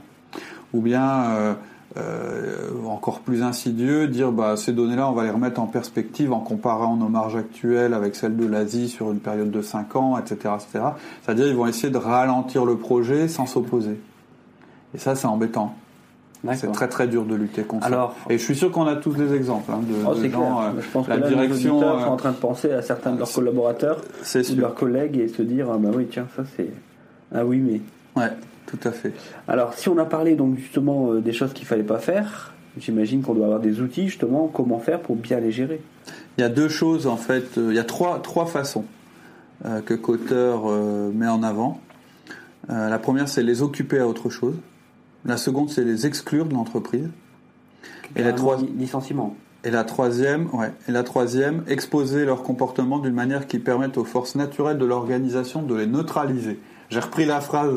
ou 0.75 0.81
bien 0.81 1.55
euh, 1.97 2.71
encore 2.85 3.21
plus 3.21 3.41
insidieux, 3.41 4.07
dire 4.07 4.31
bah, 4.31 4.57
ces 4.57 4.73
données-là, 4.73 5.09
on 5.09 5.13
va 5.13 5.23
les 5.23 5.29
remettre 5.29 5.61
en 5.61 5.67
perspective 5.67 6.33
en 6.33 6.41
comparant 6.41 6.97
nos 6.97 7.07
marges 7.07 7.37
actuelles 7.37 7.93
avec 7.93 8.15
celles 8.15 8.35
de 8.35 8.45
l'Asie 8.45 8.89
sur 8.89 9.11
une 9.11 9.19
période 9.19 9.49
de 9.49 9.61
5 9.61 9.95
ans, 9.95 10.17
etc. 10.17 10.55
etc. 10.55 10.85
C'est-à-dire 11.23 11.47
ils 11.47 11.55
vont 11.55 11.67
essayer 11.67 11.91
de 11.91 11.97
ralentir 11.97 12.65
le 12.65 12.75
projet 12.75 13.29
sans 13.29 13.45
s'opposer. 13.45 13.99
Et 14.93 14.97
ça, 14.97 15.15
c'est 15.15 15.27
embêtant. 15.27 15.73
C'est 16.53 16.71
très 16.71 16.87
très 16.87 17.07
dur 17.07 17.25
de 17.25 17.33
lutter 17.35 17.63
contre 17.63 17.87
Alors- 17.87 18.15
ça. 18.27 18.33
Et 18.33 18.37
je 18.37 18.43
suis 18.43 18.55
sûr 18.55 18.71
qu'on 18.71 18.85
a 18.85 18.95
tous 18.95 19.13
des 19.13 19.33
exemples 19.33 19.71
hein, 19.71 19.79
de, 19.81 19.93
Oh, 20.07 20.13
de 20.13 20.29
gens. 20.29 20.61
euh, 20.61 20.69
je 20.79 20.87
pense 20.89 21.07
la 21.07 21.15
que 21.17 21.21
là, 21.21 21.27
direction, 21.29 21.55
les 21.55 21.75
auditeurs 21.79 21.99
euh, 21.99 22.03
sont 22.05 22.11
en 22.11 22.17
train 22.17 22.31
de 22.31 22.37
penser 22.37 22.71
à 22.71 22.81
certains 22.81 23.11
de 23.13 23.19
leurs 23.19 23.31
collaborateurs 23.31 24.01
ou 24.35 24.53
de 24.55 24.61
leurs 24.61 24.75
collègues 24.75 25.17
et 25.17 25.27
se 25.27 25.41
dire, 25.41 25.67
ah 25.73 25.77
bah 25.79 25.89
oui, 25.95 26.07
tiens, 26.11 26.27
ça 26.35 26.43
c'est. 26.55 26.69
Ah 27.33 27.43
oui, 27.45 27.57
mais. 27.57 27.81
Ouais, 28.21 28.29
tout 28.67 28.79
à 28.83 28.91
fait. 28.91 29.13
Alors, 29.47 29.73
si 29.73 29.89
on 29.89 29.97
a 29.97 30.05
parlé 30.05 30.35
donc 30.35 30.57
justement 30.57 31.11
euh, 31.11 31.21
des 31.21 31.33
choses 31.33 31.53
qu'il 31.53 31.65
fallait 31.65 31.83
pas 31.83 31.99
faire, 31.99 32.53
j'imagine 32.79 33.21
qu'on 33.21 33.33
doit 33.33 33.45
avoir 33.45 33.59
des 33.59 33.81
outils 33.81 34.07
justement, 34.07 34.47
comment 34.47 34.79
faire 34.79 34.99
pour 34.99 35.15
bien 35.15 35.39
les 35.39 35.51
gérer. 35.51 35.81
Il 36.37 36.41
y 36.41 36.43
a 36.43 36.49
deux 36.49 36.69
choses 36.69 37.07
en 37.07 37.17
fait, 37.17 37.51
il 37.57 37.73
y 37.73 37.79
a 37.79 37.83
trois, 37.83 38.19
trois 38.21 38.45
façons 38.45 38.85
euh, 39.65 39.81
que 39.81 39.93
Cotter 39.93 40.53
met 41.13 41.27
en 41.27 41.41
avant. 41.43 41.79
La 42.67 42.97
première, 42.97 43.27
c'est 43.29 43.43
les 43.43 43.61
occuper 43.61 43.99
à 43.99 44.07
autre 44.07 44.29
chose. 44.31 44.55
La 45.25 45.37
seconde, 45.37 45.69
c'est 45.69 45.83
les 45.83 46.05
exclure 46.05 46.45
de 46.45 46.53
l'entreprise. 46.53 47.09
Et 48.15 48.23
la, 48.23 48.33
licenciement. 48.77 49.35
et 49.63 49.71
troisième, 49.85 50.47
ouais, 50.53 50.71
et 50.87 50.91
la 50.91 51.03
troisième, 51.03 51.63
exposer 51.67 52.23
leur 52.23 52.43
comportement 52.43 52.99
d'une 52.99 53.13
manière 53.13 53.47
qui 53.47 53.59
permette 53.59 53.97
aux 53.97 54.05
forces 54.05 54.35
naturelles 54.35 54.77
de 54.77 54.85
l'organisation 54.85 55.63
de 55.63 55.75
les 55.75 55.87
neutraliser. 55.87 56.59
J'ai 56.89 56.99
repris 56.99 57.25
la 57.25 57.41
phrase, 57.41 57.73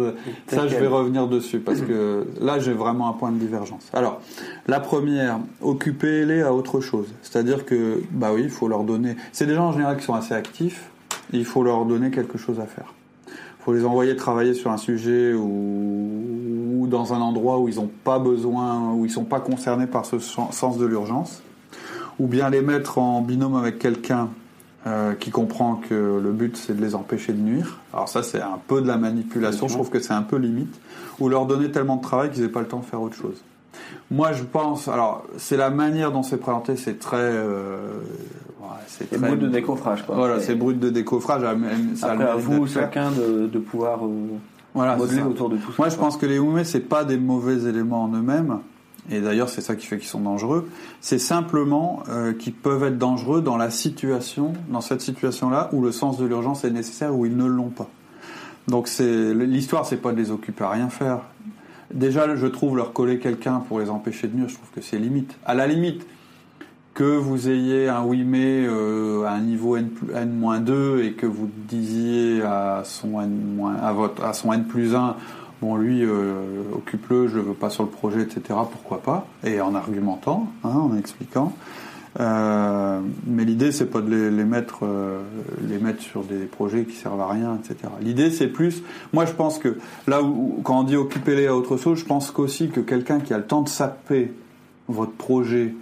ça 0.48 0.68
je 0.68 0.76
vais 0.76 0.86
revenir 0.86 1.28
dessus 1.28 1.60
parce 1.60 1.80
que 1.80 2.26
là 2.40 2.58
j'ai 2.58 2.74
vraiment 2.74 3.08
un 3.08 3.14
point 3.14 3.32
de 3.32 3.38
divergence. 3.38 3.88
Alors, 3.94 4.20
la 4.66 4.80
première, 4.80 5.38
occupez-les 5.62 6.42
à 6.42 6.52
autre 6.52 6.80
chose. 6.80 7.06
C'est-à-dire 7.22 7.64
que, 7.64 8.02
bah 8.10 8.32
oui, 8.34 8.42
il 8.44 8.50
faut 8.50 8.68
leur 8.68 8.84
donner. 8.84 9.16
C'est 9.32 9.46
des 9.46 9.54
gens 9.54 9.68
en 9.68 9.72
général 9.72 9.96
qui 9.96 10.04
sont 10.04 10.14
assez 10.14 10.34
actifs, 10.34 10.90
il 11.32 11.46
faut 11.46 11.62
leur 11.62 11.86
donner 11.86 12.10
quelque 12.10 12.36
chose 12.36 12.60
à 12.60 12.66
faire. 12.66 12.92
Faut 13.68 13.74
les 13.74 13.84
envoyer 13.84 14.16
travailler 14.16 14.54
sur 14.54 14.70
un 14.70 14.78
sujet 14.78 15.34
ou, 15.34 16.80
ou 16.80 16.86
dans 16.86 17.12
un 17.12 17.20
endroit 17.20 17.58
où 17.58 17.68
ils 17.68 17.76
n'ont 17.76 17.90
pas 18.02 18.18
besoin, 18.18 18.94
où 18.94 19.04
ils 19.04 19.10
sont 19.10 19.26
pas 19.26 19.40
concernés 19.40 19.86
par 19.86 20.06
ce 20.06 20.18
sen- 20.18 20.50
sens 20.52 20.78
de 20.78 20.86
l'urgence, 20.86 21.42
ou 22.18 22.28
bien 22.28 22.48
les 22.48 22.62
mettre 22.62 22.96
en 22.96 23.20
binôme 23.20 23.56
avec 23.56 23.78
quelqu'un 23.78 24.30
euh, 24.86 25.12
qui 25.12 25.30
comprend 25.30 25.74
que 25.74 26.18
le 26.18 26.32
but 26.32 26.56
c'est 26.56 26.74
de 26.74 26.80
les 26.80 26.94
empêcher 26.94 27.34
de 27.34 27.42
nuire. 27.42 27.76
Alors 27.92 28.08
ça 28.08 28.22
c'est 28.22 28.40
un 28.40 28.58
peu 28.66 28.80
de 28.80 28.86
la 28.86 28.96
manipulation, 28.96 29.68
je 29.68 29.74
trouve 29.74 29.90
que 29.90 30.00
c'est 30.00 30.14
un 30.14 30.22
peu 30.22 30.36
limite, 30.38 30.74
ou 31.20 31.28
leur 31.28 31.44
donner 31.44 31.70
tellement 31.70 31.96
de 31.96 32.02
travail 32.02 32.30
qu'ils 32.30 32.44
n'aient 32.44 32.48
pas 32.48 32.60
le 32.62 32.68
temps 32.68 32.80
de 32.80 32.86
faire 32.86 33.02
autre 33.02 33.16
chose. 33.16 33.42
Moi 34.10 34.32
je 34.32 34.42
pense, 34.42 34.88
alors 34.88 35.24
c'est 35.36 35.56
la 35.56 35.70
manière 35.70 36.12
dont 36.12 36.22
c'est 36.22 36.38
présenté, 36.38 36.76
c'est 36.76 36.98
très, 36.98 37.16
euh, 37.18 37.78
ouais, 38.60 38.66
c'est 38.86 39.08
très- 39.10 39.18
brut 39.18 39.38
de 39.40 39.48
décoffrage, 39.48 40.04
quoi. 40.06 40.14
Voilà, 40.16 40.40
c'est 40.40 40.54
brut 40.54 40.78
de 40.78 40.90
décoffrage. 40.90 41.42
ça 41.42 41.50
a 41.50 41.54
même- 41.54 41.94
ça 41.96 42.12
Après, 42.12 42.24
à 42.24 42.36
vous, 42.36 42.66
chacun, 42.66 43.10
de, 43.10 43.46
de 43.46 43.58
pouvoir 43.58 44.04
euh, 44.04 44.08
Voilà, 44.74 44.96
modeler 44.96 45.22
autour 45.22 45.48
de 45.50 45.56
tout 45.56 45.70
ça. 45.72 45.76
Moi, 45.78 45.88
je 45.88 45.96
pense 45.96 46.16
que 46.16 46.26
les 46.26 46.38
Oumé, 46.38 46.64
c'est 46.64 46.80
pas 46.80 47.04
des 47.04 47.16
mauvais 47.18 47.64
éléments 47.68 48.04
en 48.04 48.08
eux-mêmes. 48.12 48.58
Et 49.10 49.20
d'ailleurs, 49.20 49.48
c'est 49.48 49.62
ça 49.62 49.74
qui 49.74 49.86
fait 49.86 49.96
qu'ils 49.98 50.08
sont 50.08 50.20
dangereux. 50.20 50.68
C'est 51.00 51.18
simplement 51.18 52.02
euh, 52.10 52.34
qu'ils 52.34 52.52
peuvent 52.52 52.84
être 52.84 52.98
dangereux 52.98 53.40
dans 53.40 53.56
la 53.56 53.70
situation, 53.70 54.52
dans 54.68 54.82
cette 54.82 55.00
situation-là, 55.00 55.70
où 55.72 55.80
le 55.82 55.92
sens 55.92 56.18
de 56.18 56.26
l'urgence 56.26 56.64
est 56.64 56.70
nécessaire, 56.70 57.14
où 57.16 57.24
ils 57.24 57.34
ne 57.36 57.46
l'ont 57.46 57.70
pas. 57.70 57.88
Donc, 58.68 58.86
c'est 58.86 59.32
l'histoire, 59.32 59.86
c'est 59.86 59.96
pas 59.96 60.12
de 60.12 60.18
les 60.18 60.30
occuper 60.30 60.62
à 60.64 60.68
rien 60.70 60.90
faire. 60.90 61.20
Déjà, 61.92 62.36
je 62.36 62.46
trouve 62.46 62.76
leur 62.76 62.92
coller 62.92 63.18
quelqu'un 63.18 63.60
pour 63.60 63.80
les 63.80 63.88
empêcher 63.88 64.28
de 64.28 64.36
nuire, 64.36 64.48
je 64.48 64.54
trouve 64.54 64.68
que 64.74 64.80
c'est 64.82 64.98
limite. 64.98 65.36
À 65.46 65.54
la 65.54 65.66
limite, 65.66 66.06
que 66.94 67.04
vous 67.04 67.48
ayez 67.48 67.88
un 67.88 68.02
oui 68.02 68.24
mais 68.24 68.66
euh, 68.66 69.24
à 69.24 69.30
un 69.30 69.40
niveau 69.40 69.76
N, 69.76 69.88
plus- 69.88 70.12
N-2 70.12 71.04
et 71.04 71.12
que 71.12 71.26
vous 71.26 71.48
disiez 71.68 72.42
à 72.42 72.82
son 72.84 73.20
N, 73.20 73.60
à 73.80 73.92
votre, 73.92 74.24
à 74.24 74.32
son 74.32 74.52
N 74.52 74.64
plus 74.64 74.94
1, 74.96 75.14
bon 75.62 75.76
lui, 75.76 76.04
euh, 76.04 76.62
occupe-le, 76.74 77.28
je 77.28 77.36
le 77.36 77.42
veux 77.42 77.54
pas 77.54 77.70
sur 77.70 77.84
le 77.84 77.88
projet, 77.88 78.22
etc., 78.22 78.42
pourquoi 78.70 79.00
pas, 79.00 79.26
et 79.44 79.60
en 79.60 79.74
argumentant, 79.74 80.48
hein, 80.64 80.70
en 80.70 80.96
expliquant. 80.96 81.52
Euh, 82.20 83.00
mais 83.26 83.44
l'idée, 83.44 83.72
c'est 83.72 83.86
pas 83.86 84.00
de 84.00 84.10
les, 84.10 84.30
les 84.30 84.44
mettre, 84.44 84.80
euh, 84.82 85.20
les 85.68 85.78
mettre 85.78 86.02
sur 86.02 86.22
des 86.24 86.46
projets 86.46 86.84
qui 86.84 86.96
servent 86.96 87.20
à 87.20 87.28
rien, 87.28 87.58
etc. 87.58 87.90
L'idée, 88.00 88.30
c'est 88.30 88.48
plus. 88.48 88.82
Moi, 89.12 89.24
je 89.26 89.32
pense 89.32 89.58
que 89.58 89.76
là 90.06 90.22
où, 90.22 90.60
quand 90.64 90.80
on 90.80 90.82
dit 90.84 90.96
occupez-les 90.96 91.46
à 91.46 91.54
autre 91.54 91.76
chose, 91.76 91.98
je 91.98 92.04
pense 92.04 92.30
qu'aussi 92.30 92.68
que 92.68 92.80
quelqu'un 92.80 93.20
qui 93.20 93.34
a 93.34 93.38
le 93.38 93.44
temps 93.44 93.62
de 93.62 93.68
saper 93.68 94.32
votre 94.88 95.12
projet, 95.12 95.74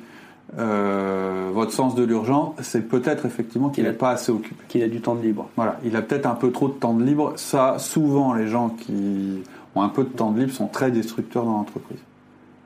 euh, 0.58 1.50
votre 1.52 1.72
sens 1.72 1.94
de 1.94 2.02
l'urgence, 2.02 2.54
c'est 2.60 2.88
peut-être 2.88 3.24
effectivement 3.26 3.68
qu'il 3.68 3.84
n'est 3.84 3.92
pas 3.92 4.10
assez 4.10 4.32
occupé. 4.32 4.64
Qu'il 4.68 4.82
a 4.82 4.88
du 4.88 5.00
temps 5.00 5.14
de 5.14 5.22
libre. 5.22 5.48
Voilà, 5.56 5.78
il 5.84 5.96
a 5.96 6.02
peut-être 6.02 6.26
un 6.26 6.34
peu 6.34 6.50
trop 6.50 6.68
de 6.68 6.74
temps 6.74 6.94
de 6.94 7.04
libre. 7.04 7.32
Ça, 7.36 7.76
souvent, 7.78 8.34
les 8.34 8.48
gens 8.48 8.70
qui 8.70 9.42
ont 9.74 9.82
un 9.82 9.88
peu 9.88 10.04
de 10.04 10.08
temps 10.08 10.32
de 10.32 10.40
libre 10.40 10.52
sont 10.52 10.66
très 10.66 10.90
destructeurs 10.90 11.44
dans 11.44 11.52
l'entreprise. 11.52 11.98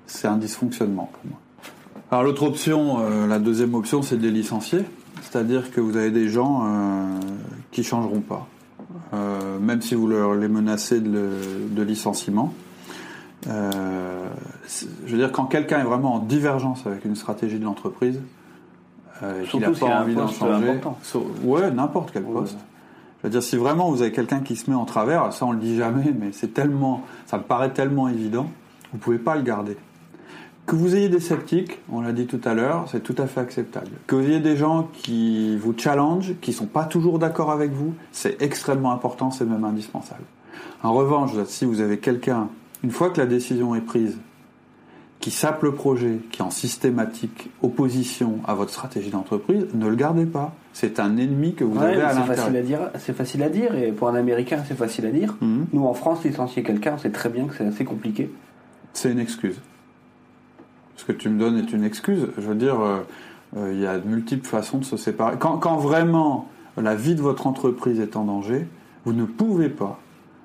C'est 0.07 0.29
un 0.29 0.37
dysfonctionnement 0.37 1.11
pour 1.12 1.31
moi. 1.31 1.38
Alors 2.11 2.25
l'autre 2.25 2.43
option, 2.45 2.99
euh, 3.00 3.26
la 3.26 3.38
deuxième 3.38 3.75
option, 3.75 4.02
c'est 4.02 4.17
de 4.17 4.23
les 4.23 4.31
licencier. 4.31 4.81
C'est-à-dire 5.23 5.71
que 5.71 5.81
vous 5.81 5.97
avez 5.97 6.11
des 6.11 6.29
gens 6.29 6.62
euh, 6.64 7.19
qui 7.71 7.83
changeront 7.85 8.21
pas, 8.21 8.47
Euh, 9.14 9.59
même 9.61 9.81
si 9.83 9.95
vous 9.95 10.07
leur 10.09 10.35
les 10.35 10.49
menacez 10.49 11.00
de, 11.00 11.11
le- 11.11 11.69
de 11.71 11.83
licenciement. 11.83 12.52
Je 13.47 13.50
veux 15.07 15.19
dire, 15.19 15.33
quand 15.33 15.45
quelqu'un 15.47 15.81
est 15.81 15.85
vraiment 15.85 16.14
en 16.14 16.19
divergence 16.19 16.87
avec 16.87 17.05
une 17.05 17.14
stratégie 17.17 17.59
de 17.59 17.64
l'entreprise, 17.64 18.21
euh, 19.23 19.45
qu'il 19.45 19.61
n'a 19.61 19.71
pas 19.71 19.87
a 19.87 20.02
envie 20.02 20.14
d'en 20.14 20.29
changer, 20.29 20.81
so- 21.02 21.26
ouais, 21.45 21.71
n'importe 21.71 22.11
quel 22.12 22.25
Ouais. 22.25 22.33
poste. 22.33 22.59
Je 23.23 23.26
veux 23.26 23.31
dire, 23.31 23.43
si 23.43 23.57
vraiment 23.57 23.90
vous 23.90 24.02
avez 24.02 24.12
quelqu'un 24.12 24.40
qui 24.40 24.57
se 24.57 24.69
met 24.71 24.76
en 24.76 24.85
travers, 24.87 25.33
ça 25.33 25.45
on 25.47 25.52
le 25.52 25.59
dit 25.59 25.76
jamais, 25.76 26.14
mais 26.19 26.31
c'est 26.33 26.55
tellement, 26.55 27.02
ça 27.26 27.38
me 27.38 27.43
paraît 27.43 27.71
tellement 27.73 28.09
évident, 28.09 28.49
vous 28.93 28.99
pouvez 28.99 29.19
pas 29.19 29.37
le 29.37 29.43
garder. 29.43 29.76
Que 30.71 30.77
vous 30.77 30.95
ayez 30.95 31.09
des 31.09 31.19
sceptiques, 31.19 31.81
on 31.91 32.00
l'a 32.00 32.12
dit 32.12 32.27
tout 32.27 32.41
à 32.45 32.55
l'heure, 32.55 32.85
c'est 32.93 33.03
tout 33.03 33.17
à 33.19 33.27
fait 33.27 33.41
acceptable. 33.41 33.89
Que 34.07 34.15
vous 34.15 34.23
ayez 34.23 34.39
des 34.39 34.57
gens 34.57 34.89
qui 34.93 35.57
vous 35.57 35.75
challenge, 35.77 36.35
qui 36.41 36.53
sont 36.53 36.67
pas 36.67 36.85
toujours 36.85 37.19
d'accord 37.19 37.50
avec 37.50 37.73
vous, 37.73 37.93
c'est 38.12 38.41
extrêmement 38.41 38.93
important, 38.93 39.33
c'est 39.33 39.45
même 39.45 39.65
indispensable. 39.65 40.23
En 40.85 40.93
revanche, 40.93 41.33
si 41.47 41.65
vous 41.65 41.81
avez 41.81 41.99
quelqu'un, 41.99 42.47
une 42.85 42.93
fois 42.93 43.11
que 43.11 43.19
la 43.21 43.27
décision 43.27 43.75
est 43.75 43.81
prise, 43.81 44.17
qui 45.19 45.33
sape 45.33 45.65
le 45.65 45.73
projet, 45.75 46.21
qui 46.31 46.41
est 46.41 46.45
en 46.45 46.50
systématique 46.50 47.50
opposition 47.62 48.39
à 48.47 48.55
votre 48.55 48.71
stratégie 48.71 49.11
d'entreprise, 49.11 49.67
ne 49.75 49.89
le 49.89 49.97
gardez 49.97 50.25
pas. 50.25 50.55
C'est 50.73 51.00
un 51.00 51.17
ennemi 51.17 51.55
que 51.55 51.65
vous 51.65 51.81
Ouais, 51.81 51.87
avez 51.95 52.03
à 52.03 52.11
c'est 52.15 52.21
facile 52.21 52.53
l'intérieur. 52.55 52.83
à 52.83 52.87
dire. 52.91 53.00
C'est 53.00 53.17
facile 53.17 53.43
à 53.43 53.49
dire 53.49 53.75
et 53.75 53.91
pour 53.91 54.09
un 54.09 54.15
Américain, 54.15 54.62
c'est 54.69 54.77
facile 54.79 55.05
à 55.07 55.11
dire. 55.11 55.35
Mhm. 55.41 55.67
Nous, 55.73 55.85
en 55.85 55.95
France, 55.95 56.23
licencier 56.25 56.62
quelqu'un, 56.62 56.95
c'est 56.97 57.11
très 57.11 57.29
bien 57.29 57.47
que 57.47 57.57
c'est 57.57 57.67
assez 57.67 57.85
compliqué. 57.85 58.31
C'est 58.93 59.11
une 59.11 59.19
excuse. 59.19 59.61
Ce 61.00 61.07
que 61.07 61.12
tu 61.12 61.30
me 61.30 61.38
donnes 61.38 61.57
est 61.57 61.73
une 61.73 61.83
excuse. 61.83 62.28
Je 62.37 62.42
veux 62.42 62.54
dire, 62.54 62.78
euh, 62.78 62.99
euh, 63.57 63.73
il 63.73 63.80
y 63.80 63.87
a 63.87 63.99
de 63.99 64.07
multiples 64.07 64.47
façons 64.47 64.76
de 64.76 64.85
se 64.85 64.99
séparer. 64.99 65.37
Quand, 65.38 65.57
quand 65.57 65.78
vraiment 65.78 66.47
la 66.76 66.95
vie 66.95 67.14
de 67.14 67.23
votre 67.23 67.47
entreprise 67.47 68.00
est 68.00 68.16
en 68.16 68.25
danger, 68.25 68.66
vous 69.07 69.14
ne 69.14 69.25
pouvez 69.25 69.71
pas 69.71 69.99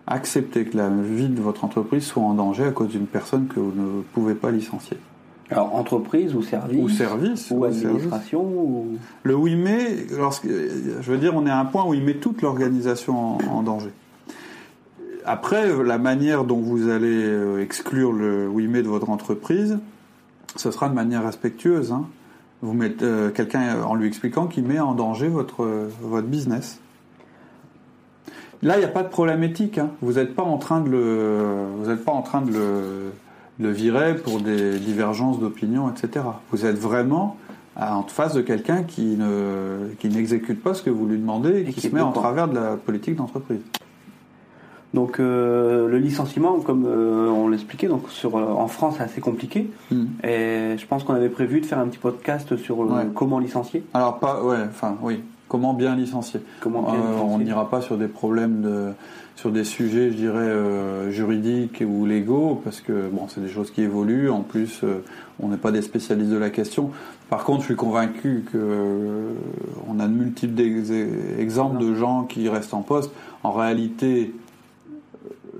accepter 0.07 0.63
que 0.63 0.77
la 0.77 0.87
vie 0.87 1.27
de 1.27 1.41
votre 1.41 1.65
entreprise 1.65 2.05
soit 2.05 2.23
en 2.23 2.35
danger 2.35 2.63
à 2.63 2.71
cause 2.71 2.87
d'une 2.87 3.05
personne 3.05 3.47
que 3.47 3.59
vous 3.59 3.73
ne 3.75 4.01
pouvez 4.13 4.33
pas 4.33 4.49
licencier. 4.49 4.95
Alors, 5.49 5.75
entreprise 5.75 6.33
ou 6.33 6.41
service 6.41 6.79
Ou 6.81 6.87
service. 6.87 7.51
ou 7.51 7.65
administration 7.65 8.41
ou... 8.41 8.97
Le 9.23 9.35
oui 9.35 9.57
mais, 9.57 10.07
lorsque, 10.17 10.47
je 10.47 11.11
veux 11.11 11.17
dire, 11.17 11.35
on 11.35 11.45
est 11.45 11.51
à 11.51 11.59
un 11.59 11.65
point 11.65 11.83
où 11.85 11.93
il 11.93 12.01
met 12.01 12.15
toute 12.15 12.41
l'organisation 12.41 13.35
en, 13.35 13.39
en 13.51 13.61
danger. 13.61 13.91
Après, 15.25 15.83
la 15.83 15.97
manière 15.97 16.45
dont 16.45 16.61
vous 16.61 16.87
allez 16.87 17.25
euh, 17.25 17.61
exclure 17.61 18.13
le 18.13 18.47
oui 18.47 18.67
mais 18.69 18.83
de 18.83 18.87
votre 18.87 19.09
entreprise, 19.09 19.79
ce 20.55 20.71
sera 20.71 20.89
de 20.89 20.93
manière 20.93 21.23
respectueuse. 21.23 21.91
hein. 21.91 22.05
Vous 22.61 22.73
mettez 22.73 23.05
euh, 23.05 23.29
quelqu'un 23.29 23.83
en 23.83 23.95
lui 23.95 24.07
expliquant 24.07 24.47
qu'il 24.47 24.65
met 24.65 24.79
en 24.79 24.93
danger 24.93 25.27
votre, 25.27 25.63
euh, 25.63 25.89
votre 26.01 26.27
business. 26.27 26.79
Là, 28.61 28.77
il 28.77 28.79
n'y 28.79 28.85
a 28.85 28.89
pas 28.89 29.03
de 29.03 29.09
problème 29.09 29.43
éthique. 29.43 29.77
hein. 29.77 29.89
Vous 30.01 30.13
n'êtes 30.13 30.33
pas 30.35 30.43
en 30.43 30.57
train 30.57 30.81
de 30.81 30.89
le, 30.89 31.65
vous 31.77 31.95
pas 31.97 32.13
en 32.13 32.21
train 32.21 32.41
de 32.41 32.51
le, 32.51 33.11
de 33.59 33.67
le 33.67 33.71
virer 33.71 34.15
pour 34.15 34.39
des 34.39 34.79
divergences 34.79 35.39
d'opinion, 35.39 35.89
etc. 35.89 36.25
Vous 36.51 36.65
êtes 36.65 36.77
vraiment 36.77 37.37
en 37.75 38.03
face 38.03 38.33
de 38.33 38.41
quelqu'un 38.41 38.83
qui 38.83 39.17
ne, 39.17 39.89
qui 39.99 40.07
n'exécute 40.07 40.63
pas 40.63 40.73
ce 40.73 40.81
que 40.81 40.89
vous 40.89 41.05
lui 41.05 41.17
demandez 41.17 41.49
et, 41.49 41.61
Et 41.61 41.65
qui, 41.65 41.73
qui 41.73 41.81
se 41.81 41.93
met 41.93 42.01
en 42.01 42.13
travers 42.13 42.47
de 42.47 42.55
la 42.55 42.77
politique 42.77 43.15
d'entreprise. 43.15 43.59
Donc, 44.95 45.19
euh, 45.19 45.87
le 45.89 45.97
licenciement, 45.99 46.59
comme 46.61 46.85
euh, 46.87 47.27
on 47.29 47.49
l'expliquait, 47.49 47.87
donc 47.87 48.09
sur, 48.09 48.37
euh, 48.37 48.45
en 48.45 48.67
France, 48.67 48.95
c'est 48.97 49.03
assez 49.03 49.19
compliqué. 49.21 49.69
Hmm. 49.91 50.05
Et 50.23 50.77
je 50.77 50.85
pense 50.87 51.03
qu'on 51.03 51.13
avait 51.13 51.29
prévu 51.29 51.59
de 51.59 51.65
faire 51.65 51.79
un 51.79 51.87
petit 51.87 51.97
podcast 51.99 52.55
sur 52.55 52.79
Ouais. 52.79 53.03
comment 53.13 53.39
licencier. 53.39 53.83
Alors 53.93 54.19
pas, 54.19 54.41
ouais, 54.43 54.55
enfin 54.69 54.95
oui. 55.03 55.19
Comment 55.47 55.73
bien 55.75 55.95
licencier 55.95 56.39
Comment 56.61 56.81
bien 56.81 56.93
Euh, 56.95 56.97
On 57.19 57.23
licencier. 57.25 57.45
n'ira 57.45 57.69
pas 57.69 57.81
sur 57.81 57.97
des 57.97 58.07
problèmes 58.07 58.61
de, 58.61 58.87
sur 59.35 59.51
des 59.51 59.63
sujets, 59.65 60.09
je 60.11 60.15
dirais 60.15 61.11
juridiques 61.11 61.83
ou 61.87 62.05
légaux, 62.05 62.59
parce 62.63 62.81
que 62.81 63.07
bon, 63.11 63.27
c'est 63.27 63.41
des 63.41 63.49
choses 63.49 63.69
qui 63.71 63.81
évoluent. 63.83 64.29
En 64.31 64.41
plus, 64.41 64.81
on 65.41 65.49
n'est 65.49 65.57
pas 65.57 65.71
des 65.71 65.83
spécialistes 65.83 66.31
de 66.31 66.37
la 66.37 66.49
question. 66.49 66.89
Par 67.29 67.43
contre, 67.43 67.61
je 67.61 67.65
suis 67.65 67.75
convaincu 67.75 68.43
que 68.51 68.57
on 69.87 69.99
a 69.99 70.07
de 70.07 70.13
multiples 70.13 70.59
ex- 70.61 70.91
exemples 71.39 71.79
de 71.83 71.93
gens 71.93 72.23
qui 72.23 72.49
restent 72.49 72.73
en 72.73 72.81
poste. 72.81 73.11
En 73.43 73.51
réalité, 73.51 74.33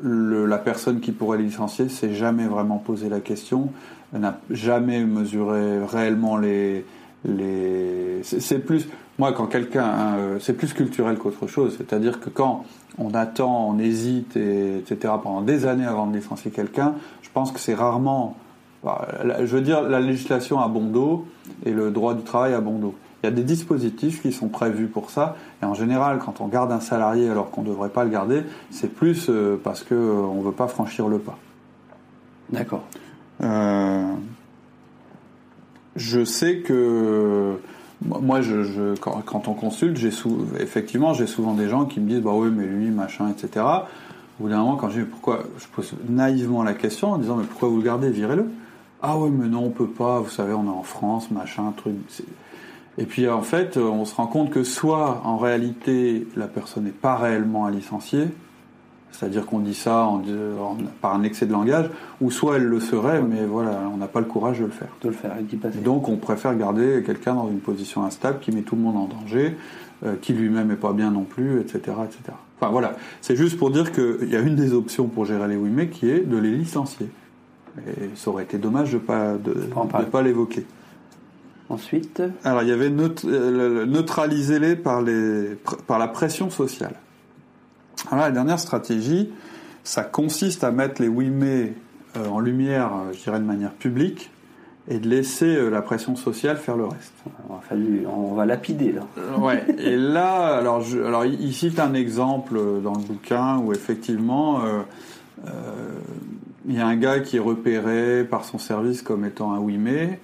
la 0.03 0.57
personne 0.57 0.99
qui 0.99 1.11
pourrait 1.11 1.37
les 1.37 1.45
licencier 1.45 1.89
s'est 1.89 2.13
jamais 2.13 2.45
vraiment 2.45 2.77
posé 2.77 3.09
la 3.09 3.19
question, 3.19 3.69
n'a 4.13 4.39
jamais 4.49 5.03
mesuré 5.03 5.85
réellement 5.85 6.37
les 6.37 6.85
les. 7.25 8.21
C'est 8.23 8.59
plus 8.59 8.87
moi 9.17 9.31
quand 9.31 9.47
quelqu'un, 9.47 9.85
hein, 9.85 10.15
euh, 10.17 10.39
c'est 10.39 10.53
plus 10.53 10.73
culturel 10.73 11.17
qu'autre 11.17 11.47
chose. 11.47 11.75
C'est-à-dire 11.77 12.19
que 12.19 12.29
quand 12.29 12.65
on 12.97 13.13
attend, 13.13 13.69
on 13.69 13.79
hésite, 13.79 14.35
et, 14.35 14.77
etc. 14.77 15.13
pendant 15.21 15.41
des 15.41 15.65
années 15.65 15.85
avant 15.85 16.07
de 16.07 16.15
licencier 16.15 16.51
quelqu'un, 16.51 16.95
je 17.21 17.29
pense 17.33 17.51
que 17.51 17.59
c'est 17.59 17.73
rarement. 17.73 18.35
bah, 18.83 19.07
Je 19.39 19.55
veux 19.55 19.61
dire, 19.61 19.81
la 19.83 19.99
législation 19.99 20.59
a 20.59 20.67
bon 20.67 20.85
dos 20.85 21.25
et 21.65 21.71
le 21.71 21.91
droit 21.91 22.13
du 22.13 22.23
travail 22.23 22.53
a 22.53 22.61
bon 22.61 22.77
dos. 22.77 22.95
Il 23.25 23.29
y 23.29 23.33
a 23.33 23.35
des 23.35 23.43
dispositifs 23.43 24.21
qui 24.21 24.31
sont 24.31 24.49
prévus 24.49 24.85
pour 24.85 25.09
ça. 25.09 25.35
Et 25.63 25.65
en 25.65 25.73
général, 25.73 26.19
quand 26.23 26.41
on 26.41 26.47
garde 26.47 26.71
un 26.71 26.79
salarié 26.79 27.27
alors 27.27 27.49
qu'on 27.49 27.63
ne 27.63 27.67
devrait 27.69 27.89
pas 27.89 28.03
le 28.03 28.11
garder, 28.11 28.43
c'est 28.69 28.93
plus 28.93 29.29
euh, 29.29 29.59
parce 29.63 29.83
qu'on 29.83 30.35
ne 30.35 30.43
veut 30.43 30.51
pas 30.51 30.67
franchir 30.67 31.07
le 31.07 31.17
pas. 31.17 31.37
D'accord. 32.51 32.83
Euh, 33.41 34.13
je 35.95 36.23
sais 36.23 36.59
que 36.59 37.55
moi, 38.05 38.41
je, 38.41 38.61
je- 38.63 38.95
quand, 38.99 39.23
quand 39.25 39.47
on 39.47 39.53
consulte, 39.53 39.97
j'ai 39.97 40.11
effectivement, 40.59 41.13
j'ai 41.15 41.25
souvent 41.25 41.55
des 41.55 41.67
gens 41.67 41.85
qui 41.85 41.99
me 41.99 42.07
disent 42.07 42.21
bah 42.21 42.33
oui, 42.35 42.49
mais 42.55 42.67
lui, 42.67 42.91
machin, 42.91 43.29
etc. 43.29 43.65
Au 44.39 44.43
bout 44.43 44.49
d'un 44.49 44.59
moment, 44.59 44.75
quand 44.75 44.89
je 44.89 44.99
dis 45.01 45.05
pourquoi, 45.07 45.43
je 45.57 45.65
pose 45.73 45.93
naïvement 46.07 46.61
la 46.61 46.75
question 46.75 47.13
en 47.13 47.17
disant 47.17 47.37
mais 47.37 47.45
pourquoi 47.45 47.69
vous 47.69 47.77
le 47.77 47.83
gardez, 47.83 48.11
virez-le. 48.11 48.45
Ah 49.01 49.17
ouais, 49.17 49.29
mais 49.29 49.47
non, 49.47 49.63
on 49.63 49.69
peut 49.71 49.87
pas. 49.87 50.19
Vous 50.19 50.29
savez, 50.29 50.53
on 50.53 50.65
est 50.65 50.69
en 50.69 50.83
France, 50.83 51.31
machin, 51.31 51.73
truc. 51.75 51.95
Et 52.97 53.05
puis 53.05 53.27
en 53.29 53.41
fait, 53.41 53.77
on 53.77 54.05
se 54.05 54.15
rend 54.15 54.27
compte 54.27 54.49
que 54.51 54.63
soit 54.63 55.21
en 55.25 55.37
réalité 55.37 56.25
la 56.35 56.47
personne 56.47 56.85
n'est 56.85 56.91
pas 56.91 57.15
réellement 57.17 57.65
à 57.65 57.71
licencier, 57.71 58.27
c'est-à-dire 59.11 59.45
qu'on 59.45 59.59
dit 59.59 59.73
ça 59.73 60.05
en- 60.05 60.19
en- 60.19 60.77
par 61.01 61.13
un 61.13 61.23
excès 61.23 61.45
de 61.45 61.51
langage, 61.51 61.89
ou 62.21 62.31
soit 62.31 62.57
elle 62.57 62.63
le 62.65 62.79
serait, 62.79 63.21
mais 63.21 63.45
voilà, 63.45 63.79
on 63.93 63.97
n'a 63.97 64.07
pas 64.07 64.19
le 64.19 64.25
courage 64.25 64.59
de 64.59 64.65
le 64.65 64.71
faire. 64.71 64.87
De 65.01 65.09
le 65.09 65.13
faire 65.13 65.31
et 65.37 65.43
donc 65.83 66.07
on 66.09 66.15
préfère 66.17 66.55
garder 66.57 67.03
quelqu'un 67.05 67.33
dans 67.35 67.49
une 67.49 67.59
position 67.59 68.03
instable 68.05 68.39
qui 68.39 68.51
met 68.51 68.61
tout 68.61 68.75
le 68.75 68.81
monde 68.81 68.97
en 68.97 69.07
danger, 69.07 69.55
euh, 70.05 70.15
qui 70.21 70.33
lui-même 70.33 70.67
n'est 70.69 70.75
pas 70.75 70.93
bien 70.93 71.11
non 71.11 71.23
plus, 71.23 71.59
etc. 71.59 71.79
etc. 72.05 72.19
Enfin 72.59 72.71
voilà, 72.71 72.95
c'est 73.21 73.35
juste 73.35 73.57
pour 73.57 73.71
dire 73.71 73.91
qu'il 73.91 74.29
y 74.29 74.35
a 74.37 74.39
une 74.39 74.55
des 74.55 74.71
options 74.73 75.07
pour 75.07 75.25
gérer 75.25 75.49
les 75.49 75.57
WIME 75.57 75.89
qui 75.89 76.09
est 76.09 76.21
de 76.21 76.37
les 76.37 76.51
licencier. 76.51 77.09
Et 77.87 78.09
ça 78.15 78.29
aurait 78.31 78.43
été 78.43 78.57
dommage 78.57 78.91
de 78.93 78.97
ne 78.97 79.01
pas, 79.01 79.33
de 79.35 80.05
pas 80.05 80.21
l'évoquer. 80.21 80.65
Ensuite, 81.69 82.21
Alors 82.43 82.61
il 82.61 82.69
y 82.69 82.71
avait 82.71 82.89
neut- 82.89 83.25
euh, 83.25 83.79
le- 83.81 83.85
neutraliser-les 83.85 84.75
par, 84.75 85.01
les, 85.01 85.57
par 85.87 85.97
la 85.97 86.07
pression 86.07 86.49
sociale. 86.49 86.95
Alors 88.11 88.25
la 88.25 88.31
dernière 88.31 88.59
stratégie, 88.59 89.31
ça 89.83 90.03
consiste 90.03 90.63
à 90.63 90.71
mettre 90.71 91.01
les 91.01 91.07
WIME 91.07 91.43
euh, 92.17 92.27
en 92.29 92.39
lumière, 92.39 92.91
euh, 92.93 93.13
je 93.13 93.23
dirais 93.23 93.39
de 93.39 93.45
manière 93.45 93.71
publique, 93.71 94.29
et 94.87 94.99
de 94.99 95.09
laisser 95.09 95.55
euh, 95.55 95.69
la 95.69 95.81
pression 95.81 96.15
sociale 96.15 96.57
faire 96.57 96.77
le 96.77 96.85
reste. 96.85 97.13
on 97.49 97.53
va, 97.55 97.61
fallu- 97.67 98.05
on 98.05 98.35
va 98.35 98.45
lapider 98.45 98.91
là. 98.91 99.01
Ouais. 99.39 99.65
Et 99.79 99.95
là, 99.95 100.57
alors, 100.57 100.81
je, 100.81 100.99
alors 100.99 101.25
il 101.25 101.53
cite 101.53 101.79
un 101.79 101.95
exemple 101.95 102.57
euh, 102.57 102.79
dans 102.79 102.93
le 102.93 103.01
bouquin 103.01 103.57
où 103.57 103.73
effectivement, 103.73 104.63
euh, 104.63 104.81
euh, 105.47 105.49
il 106.67 106.75
y 106.75 106.79
a 106.79 106.85
un 106.85 106.95
gars 106.95 107.19
qui 107.21 107.37
est 107.37 107.39
repéré 107.41 108.23
par 108.23 108.45
son 108.45 108.59
service 108.59 109.01
comme 109.01 109.25
étant 109.25 109.51
un 109.53 109.59
WIME. 109.59 110.17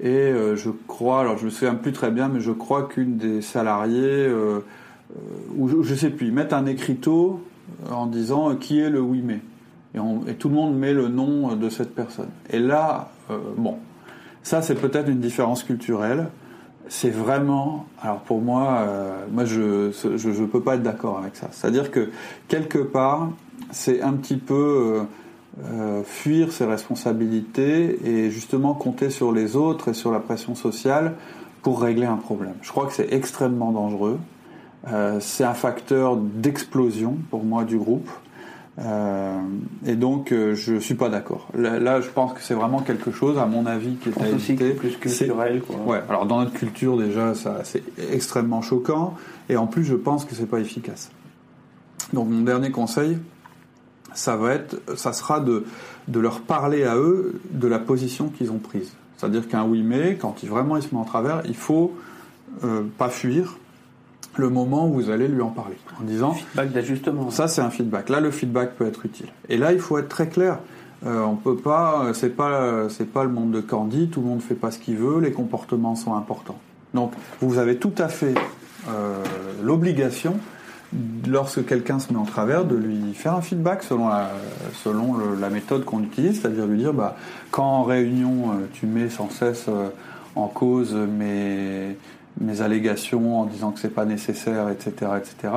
Et 0.00 0.08
euh, 0.08 0.56
je 0.56 0.70
crois, 0.88 1.20
alors 1.20 1.38
je 1.38 1.44
me 1.46 1.50
souviens 1.50 1.74
plus 1.76 1.92
très 1.92 2.10
bien, 2.10 2.28
mais 2.28 2.40
je 2.40 2.50
crois 2.50 2.84
qu'une 2.88 3.16
des 3.16 3.42
salariés, 3.42 4.00
euh, 4.02 4.58
euh, 5.12 5.20
ou 5.56 5.68
je, 5.68 5.82
je 5.82 5.94
sais 5.94 6.10
plus, 6.10 6.26
ils 6.28 6.32
mettent 6.32 6.52
un 6.52 6.66
écriteau 6.66 7.40
en 7.90 8.06
disant 8.06 8.56
qui 8.56 8.80
est 8.80 8.90
le 8.90 9.00
WIME. 9.00 9.38
Et, 9.94 10.00
on- 10.00 10.26
et 10.26 10.34
tout 10.34 10.48
le 10.48 10.54
monde 10.56 10.76
met 10.76 10.92
le 10.92 11.08
nom 11.08 11.54
de 11.54 11.68
cette 11.68 11.94
personne. 11.94 12.28
Et 12.50 12.58
là, 12.58 13.10
bon, 13.56 13.76
ça 14.42 14.60
c'est 14.62 14.74
peut-être 14.74 15.08
une 15.08 15.20
différence 15.20 15.62
culturelle. 15.62 16.26
c'est 16.88 17.10
vraiment, 17.10 17.86
alors 18.02 18.18
pour 18.20 18.42
moi, 18.42 18.86
moi 19.32 19.44
je 19.44 19.90
je, 19.92 20.16
je 20.32 20.44
peux 20.44 20.60
pas 20.60 20.74
être 20.74 20.82
d'accord 20.82 21.18
avec 21.18 21.36
ça. 21.36 21.48
C'est-à-dire 21.52 21.90
que 21.92 22.10
quelque 22.48 22.78
part, 22.78 23.30
c'est 23.70 24.02
un 24.02 24.12
petit 24.14 24.36
peu 24.36 25.02
euh, 25.62 26.02
fuir 26.02 26.52
ses 26.52 26.64
responsabilités 26.64 27.98
et 28.04 28.30
justement 28.30 28.74
compter 28.74 29.10
sur 29.10 29.32
les 29.32 29.54
autres 29.54 29.88
et 29.88 29.94
sur 29.94 30.10
la 30.10 30.20
pression 30.20 30.54
sociale 30.54 31.14
pour 31.62 31.80
régler 31.80 32.06
un 32.06 32.16
problème. 32.16 32.54
Je 32.62 32.70
crois 32.70 32.86
que 32.86 32.92
c'est 32.92 33.12
extrêmement 33.12 33.72
dangereux. 33.72 34.18
Euh, 34.92 35.18
c'est 35.20 35.44
un 35.44 35.54
facteur 35.54 36.16
d'explosion 36.16 37.16
pour 37.30 37.44
moi 37.44 37.64
du 37.64 37.78
groupe. 37.78 38.10
Euh, 38.80 39.38
et 39.86 39.94
donc, 39.94 40.32
euh, 40.32 40.54
je 40.54 40.78
suis 40.78 40.94
pas 40.94 41.08
d'accord. 41.08 41.48
Là, 41.56 41.78
là, 41.78 42.00
je 42.00 42.08
pense 42.08 42.32
que 42.32 42.40
c'est 42.42 42.54
vraiment 42.54 42.80
quelque 42.80 43.12
chose, 43.12 43.38
à 43.38 43.46
mon 43.46 43.66
avis, 43.66 43.94
qui 43.94 44.08
est 44.08 44.20
à 44.20 44.28
éviter. 44.28 44.70
plus 44.70 44.96
culturel. 44.96 45.62
Quoi. 45.62 45.76
Ouais. 45.86 46.02
Alors, 46.08 46.26
dans 46.26 46.40
notre 46.40 46.52
culture, 46.52 46.96
déjà, 46.96 47.34
ça, 47.34 47.60
c'est 47.62 47.82
extrêmement 48.12 48.62
choquant. 48.62 49.14
Et 49.48 49.56
en 49.56 49.66
plus, 49.66 49.84
je 49.84 49.94
pense 49.94 50.24
que 50.24 50.34
c'est 50.34 50.46
pas 50.46 50.58
efficace. 50.58 51.10
Donc, 52.12 52.28
mon 52.28 52.42
dernier 52.42 52.70
conseil, 52.70 53.18
ça 54.14 54.36
va 54.36 54.54
être, 54.54 54.80
ça 54.96 55.12
sera 55.12 55.40
de, 55.40 55.64
de 56.08 56.20
leur 56.20 56.40
parler 56.40 56.84
à 56.84 56.96
eux 56.96 57.40
de 57.50 57.68
la 57.68 57.78
position 57.78 58.28
qu'ils 58.28 58.50
ont 58.50 58.58
prise. 58.58 58.92
C'est-à-dire 59.16 59.48
qu'un 59.48 59.64
oui 59.64 59.82
mais, 59.82 60.16
quand 60.20 60.42
il 60.42 60.48
vraiment 60.48 60.76
il 60.76 60.82
se 60.82 60.94
met 60.94 61.00
en 61.00 61.04
travers, 61.04 61.42
il 61.46 61.56
faut 61.56 61.94
euh, 62.64 62.82
pas 62.98 63.08
fuir 63.08 63.58
le 64.36 64.48
moment 64.48 64.88
où 64.88 64.94
vous 64.94 65.10
allez 65.10 65.28
lui 65.28 65.42
en 65.42 65.50
parler, 65.50 65.76
en 66.00 66.04
disant 66.04 66.32
Feedback 66.32 66.72
d'ajustement. 66.72 67.30
ça, 67.30 67.46
c'est 67.46 67.60
un 67.60 67.70
feedback. 67.70 68.08
Là, 68.08 68.20
le 68.20 68.30
feedback 68.32 68.74
peut 68.74 68.86
être 68.86 69.06
utile. 69.06 69.28
Et 69.48 69.56
là, 69.56 69.72
il 69.72 69.78
faut 69.78 69.96
être 69.98 70.08
très 70.08 70.28
clair. 70.28 70.58
Euh, 71.06 71.22
on 71.22 71.36
peut 71.36 71.56
pas, 71.56 72.08
c'est 72.14 72.30
pas, 72.30 72.88
c'est 72.88 73.12
pas 73.12 73.24
le 73.24 73.30
monde 73.30 73.52
de 73.52 73.60
Candy. 73.60 74.08
Tout 74.08 74.20
le 74.20 74.26
monde 74.26 74.42
fait 74.42 74.54
pas 74.54 74.70
ce 74.72 74.78
qu'il 74.78 74.96
veut. 74.96 75.20
Les 75.20 75.32
comportements 75.32 75.94
sont 75.94 76.14
importants. 76.14 76.58
Donc, 76.94 77.12
vous 77.40 77.58
avez 77.58 77.76
tout 77.76 77.92
à 77.98 78.08
fait 78.08 78.34
euh, 78.88 79.22
l'obligation, 79.62 80.38
lorsque 81.26 81.64
quelqu'un 81.66 81.98
se 81.98 82.12
met 82.12 82.18
en 82.18 82.24
travers, 82.24 82.64
de 82.64 82.76
lui 82.76 83.14
faire 83.14 83.34
un 83.34 83.40
feedback 83.40 83.82
selon 83.82 84.08
la, 84.08 84.30
selon 84.82 85.16
la 85.34 85.50
méthode 85.50 85.84
qu'on 85.84 86.02
utilise, 86.02 86.40
c'est-à-dire 86.40 86.66
lui 86.66 86.78
dire, 86.78 86.92
bah, 86.92 87.16
quand 87.50 87.64
en 87.64 87.82
réunion, 87.82 88.50
euh, 88.52 88.68
tu 88.72 88.86
mets 88.86 89.08
sans 89.08 89.30
cesse 89.30 89.66
euh, 89.68 89.88
en 90.36 90.48
cause 90.48 90.94
mes, 90.94 91.96
mes 92.40 92.60
allégations 92.60 93.40
en 93.40 93.44
disant 93.46 93.72
que 93.72 93.80
c'est 93.80 93.94
pas 93.94 94.04
nécessaire, 94.04 94.68
etc., 94.68 95.12
etc. 95.18 95.52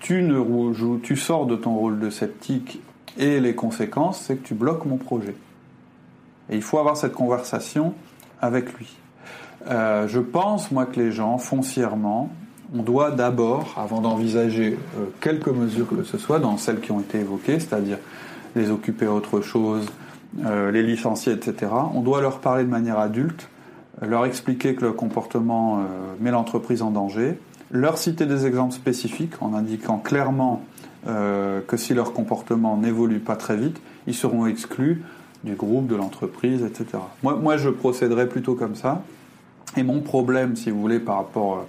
Tu 0.00 0.22
ne 0.22 0.98
tu 0.98 1.16
sors 1.16 1.46
de 1.46 1.56
ton 1.56 1.74
rôle 1.74 1.98
de 1.98 2.10
sceptique 2.10 2.80
et 3.18 3.40
les 3.40 3.54
conséquences, 3.54 4.20
c'est 4.26 4.36
que 4.36 4.46
tu 4.46 4.54
bloques 4.54 4.86
mon 4.86 4.96
projet. 4.96 5.34
Et 6.48 6.56
il 6.56 6.62
faut 6.62 6.78
avoir 6.78 6.96
cette 6.96 7.12
conversation 7.12 7.94
avec 8.40 8.72
lui. 8.74 8.88
Euh, 9.68 10.08
je 10.08 10.20
pense, 10.20 10.70
moi, 10.70 10.86
que 10.86 10.98
les 10.98 11.12
gens, 11.12 11.38
foncièrement, 11.38 12.30
on 12.74 12.82
doit 12.82 13.10
d'abord, 13.10 13.74
avant 13.76 14.00
d'envisager 14.00 14.78
euh, 14.98 15.06
quelques 15.20 15.48
mesures 15.48 15.88
que 15.88 16.02
ce 16.04 16.18
soit, 16.18 16.38
dans 16.38 16.56
celles 16.56 16.80
qui 16.80 16.92
ont 16.92 17.00
été 17.00 17.18
évoquées, 17.18 17.60
c'est-à-dire 17.60 17.98
les 18.56 18.70
occuper 18.70 19.06
à 19.06 19.12
autre 19.12 19.40
chose, 19.40 19.86
euh, 20.44 20.70
les 20.70 20.82
licencier, 20.82 21.32
etc., 21.32 21.72
on 21.94 22.00
doit 22.00 22.20
leur 22.20 22.38
parler 22.40 22.64
de 22.64 22.68
manière 22.68 22.98
adulte, 22.98 23.48
leur 24.00 24.24
expliquer 24.24 24.74
que 24.74 24.84
le 24.84 24.92
comportement 24.92 25.78
euh, 25.78 25.82
met 26.20 26.30
l'entreprise 26.30 26.82
en 26.82 26.90
danger, 26.90 27.38
leur 27.70 27.98
citer 27.98 28.26
des 28.26 28.46
exemples 28.46 28.74
spécifiques 28.74 29.34
en 29.40 29.54
indiquant 29.54 29.98
clairement 29.98 30.62
euh, 31.06 31.60
que 31.66 31.76
si 31.76 31.94
leur 31.94 32.12
comportement 32.12 32.76
n'évolue 32.76 33.20
pas 33.20 33.36
très 33.36 33.56
vite, 33.56 33.80
ils 34.06 34.14
seront 34.14 34.46
exclus 34.46 35.02
du 35.44 35.54
groupe, 35.54 35.86
de 35.86 35.96
l'entreprise, 35.96 36.62
etc. 36.62 37.02
Moi, 37.22 37.36
moi, 37.36 37.56
je 37.56 37.70
procéderais 37.70 38.28
plutôt 38.28 38.54
comme 38.54 38.74
ça. 38.74 39.02
Et 39.76 39.82
mon 39.82 40.00
problème, 40.00 40.56
si 40.56 40.70
vous 40.70 40.80
voulez, 40.80 40.98
par 40.98 41.16
rapport 41.16 41.54
euh, 41.54 41.60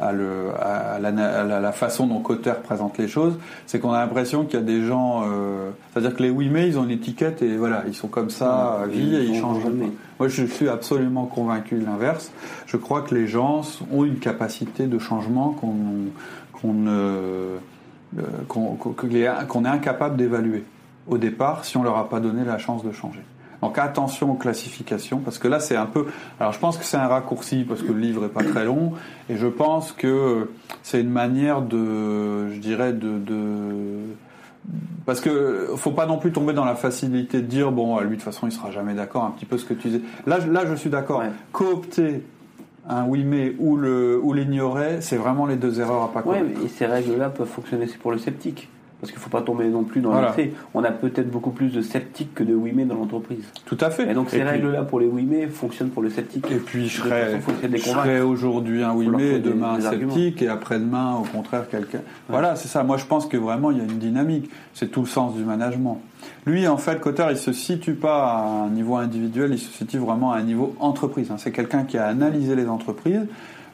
à, 0.00 0.12
le, 0.12 0.50
à, 0.60 0.98
la, 0.98 1.08
à 1.08 1.60
la- 1.60 1.72
façon 1.72 2.06
dont 2.06 2.20
Cotter 2.20 2.52
présente 2.62 2.98
les 2.98 3.08
choses, 3.08 3.34
c'est 3.66 3.78
qu'on 3.78 3.92
a 3.92 4.00
l'impression 4.00 4.44
qu'il 4.44 4.58
y 4.58 4.62
a 4.62 4.64
des 4.64 4.84
gens... 4.84 5.22
euh, 5.26 5.70
C'est-à-dire 5.92 6.14
que 6.16 6.22
les 6.22 6.30
oui 6.30 6.48
mais, 6.50 6.66
ils 6.68 6.78
ont 6.78 6.84
une 6.84 6.90
étiquette 6.90 7.42
et 7.42 7.56
voilà, 7.56 7.84
ils 7.86 7.94
sont 7.94 8.08
comme 8.08 8.30
ça 8.30 8.80
à 8.82 8.86
vie 8.86 9.14
et 9.14 9.24
ils 9.24 9.40
changent 9.40 9.62
jamais. 9.62 9.90
Moi, 10.18 10.28
je 10.28 10.44
suis 10.44 10.68
absolument 10.68 11.26
convaincu 11.26 11.76
de 11.76 11.84
l'inverse. 11.84 12.30
Je 12.66 12.76
crois 12.76 13.02
que 13.02 13.14
les 13.14 13.26
gens 13.26 13.62
ont 13.92 14.04
une 14.04 14.18
capacité 14.18 14.86
de 14.86 14.98
changement 14.98 15.50
qu'on 15.50 15.74
qu'on 16.60 16.72
ne- 16.74 16.90
euh, 16.90 17.58
est 19.14 19.66
incapable 19.66 20.16
d'évaluer 20.16 20.64
au 21.08 21.18
départ 21.18 21.64
si 21.64 21.76
on 21.76 21.82
leur 21.82 21.96
a 21.96 22.08
pas 22.08 22.20
donné 22.20 22.44
la 22.44 22.58
chance 22.58 22.84
de 22.84 22.92
changer. 22.92 23.22
Donc 23.62 23.78
attention 23.78 24.32
aux 24.32 24.34
classifications, 24.34 25.18
parce 25.20 25.38
que 25.38 25.46
là 25.48 25.60
c'est 25.60 25.76
un 25.76 25.86
peu... 25.86 26.06
Alors 26.40 26.52
je 26.52 26.58
pense 26.58 26.76
que 26.76 26.84
c'est 26.84 26.96
un 26.96 27.06
raccourci, 27.06 27.64
parce 27.66 27.80
que 27.82 27.92
le 27.92 27.98
livre 28.00 28.24
est 28.24 28.28
pas 28.28 28.42
très 28.42 28.64
long, 28.64 28.92
et 29.30 29.36
je 29.36 29.46
pense 29.46 29.92
que 29.92 30.50
c'est 30.82 31.00
une 31.00 31.10
manière 31.10 31.62
de, 31.62 32.48
je 32.50 32.58
dirais, 32.58 32.92
de... 32.92 33.18
de 33.18 33.98
parce 35.06 35.20
que 35.20 35.70
faut 35.76 35.90
pas 35.90 36.06
non 36.06 36.18
plus 36.18 36.30
tomber 36.32 36.52
dans 36.52 36.64
la 36.64 36.76
facilité 36.76 37.38
de 37.38 37.46
dire 37.46 37.72
bon 37.72 37.98
lui 37.98 38.10
de 38.10 38.14
toute 38.14 38.22
façon 38.22 38.46
il 38.46 38.52
sera 38.52 38.70
jamais 38.70 38.94
d'accord 38.94 39.24
un 39.24 39.30
petit 39.32 39.44
peu 39.44 39.58
ce 39.58 39.64
que 39.64 39.74
tu 39.74 39.88
disais 39.88 40.00
là 40.24 40.38
je- 40.38 40.48
là 40.48 40.64
je 40.66 40.74
suis 40.76 40.88
d'accord 40.90 41.18
Ouais. 41.18 41.32
coopter 41.50 42.22
un 42.88 43.04
oui 43.06 43.24
mais 43.24 43.56
ou 43.58 43.76
le 43.76 44.20
ou 44.22 44.32
l'ignorer 44.32 45.00
c'est 45.00 45.16
vraiment 45.16 45.46
les 45.46 45.56
deux 45.56 45.80
erreurs 45.80 46.02
à 46.04 46.12
pas 46.12 46.20
Ouais, 46.20 46.38
commettre 46.38 46.60
mais 46.62 46.68
ces 46.68 46.86
règles-là 46.86 47.30
peuvent 47.30 47.48
fonctionner 47.48 47.86
aussi 47.86 47.96
pour 47.98 48.12
le 48.12 48.18
sceptique. 48.18 48.68
Parce 49.02 49.10
qu'il 49.10 49.18
ne 49.18 49.24
faut 49.24 49.30
pas 49.30 49.42
tomber 49.42 49.66
non 49.66 49.82
plus 49.82 50.00
dans 50.00 50.12
Voilà. 50.12 50.28
l'excès. 50.28 50.52
On 50.74 50.84
a 50.84 50.92
peut-être 50.92 51.28
beaucoup 51.28 51.50
plus 51.50 51.72
de 51.72 51.82
sceptiques 51.82 52.34
que 52.36 52.44
de 52.44 52.54
oui 52.54 52.70
mais 52.72 52.84
dans 52.84 52.94
l'entreprise. 52.94 53.42
tout 53.66 53.76
à 53.80 53.90
fait 53.90 54.08
Et 54.08 54.14
donc 54.14 54.30
ces 54.30 54.44
règles-là 54.44 54.84
pour 54.84 55.00
les 55.00 55.06
oui 55.08 55.26
mais 55.28 55.48
fonctionnent 55.48 55.88
pour 55.90 56.04
le 56.04 56.08
sceptique. 56.10 56.46
Et 56.52 56.58
puis 56.58 56.88
je 56.88 57.02
serais, 57.02 58.20
aujourd'hui 58.20 58.84
un 58.84 58.92
oui 58.94 59.08
mais, 59.08 59.40
demain 59.40 59.76
des 59.76 59.86
un 59.86 59.90
sceptique, 59.90 60.40
et 60.40 60.46
après-demain 60.46 61.16
au 61.16 61.24
contraire 61.24 61.68
quelqu'un. 61.68 61.98
Voilà, 62.28 62.54
c'est 62.54 62.68
ça. 62.68 62.84
Moi 62.84 62.96
je 62.96 63.04
pense 63.06 63.26
que 63.26 63.36
vraiment 63.36 63.72
il 63.72 63.78
y 63.78 63.80
a 63.80 63.84
une 63.84 63.98
dynamique. 63.98 64.48
C'est 64.72 64.86
tout 64.92 65.00
le 65.00 65.08
sens 65.08 65.34
du 65.34 65.42
management. 65.42 66.00
Lui 66.46 66.68
en 66.68 66.76
fait, 66.76 67.00
Cotter, 67.00 67.26
il 67.30 67.36
se 67.36 67.52
situe 67.52 67.94
pas 67.94 68.36
à 68.36 68.46
un 68.66 68.70
niveau 68.70 68.94
individuel, 68.94 69.50
il 69.52 69.58
se 69.58 69.72
situe 69.72 69.98
vraiment 69.98 70.30
à 70.32 70.36
un 70.38 70.42
niveau 70.42 70.76
entreprise. 70.78 71.32
hein. 71.32 71.36
C'est 71.38 71.50
quelqu'un 71.50 71.82
qui 71.82 71.98
a 71.98 72.06
analysé 72.06 72.54
les 72.54 72.68
entreprises, 72.68 73.26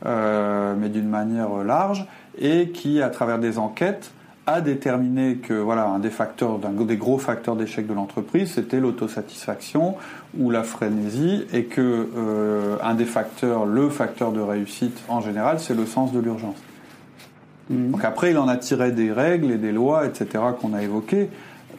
euh, 0.07 0.75
mais 0.81 0.89
d'une 0.89 1.09
manière 1.09 1.51
large, 1.65 2.07
et 2.41 2.69
qui 2.71 3.03
à 3.03 3.11
travers 3.11 3.39
des 3.39 3.59
enquêtes 3.59 4.13
a 4.49 4.61
déterminé 4.63 5.37
que 5.37 5.53
voilà 5.53 5.87
un 5.87 5.99
des 5.99 6.11
facteurs, 6.11 6.59
d'un 6.59 6.71
des 6.71 6.97
gros 6.97 7.19
facteurs 7.19 7.55
d'échec 7.55 7.87
de 7.87 7.93
l'entreprise, 7.93 8.53
c'était 8.55 8.81
l'autosatisfaction 8.81 9.97
ou 10.39 10.51
la 10.51 10.63
frénésie, 10.63 11.47
et 11.53 11.65
que 11.65 12.09
euh, 12.17 12.77
un 12.83 12.95
des 12.95 13.05
facteurs, 13.05 13.67
le 13.67 13.91
facteur 13.91 14.33
de 14.33 14.41
réussite 14.41 14.99
en 15.09 15.21
général, 15.21 15.61
c'est 15.61 15.75
le 15.75 15.85
sens 15.85 16.13
de 16.13 16.19
l'urgence. 16.19 16.57
Mhm. 17.69 17.91
Donc 17.91 18.05
après, 18.05 18.31
il 18.31 18.39
en 18.39 18.49
a 18.49 18.57
tiré 18.57 18.91
des 18.91 19.13
règles 19.13 19.51
et 19.51 19.59
des 19.59 19.73
lois, 19.73 20.07
etc., 20.07 20.45
qu'on 20.61 20.73
a 20.73 20.83
évoquées. 20.83 21.29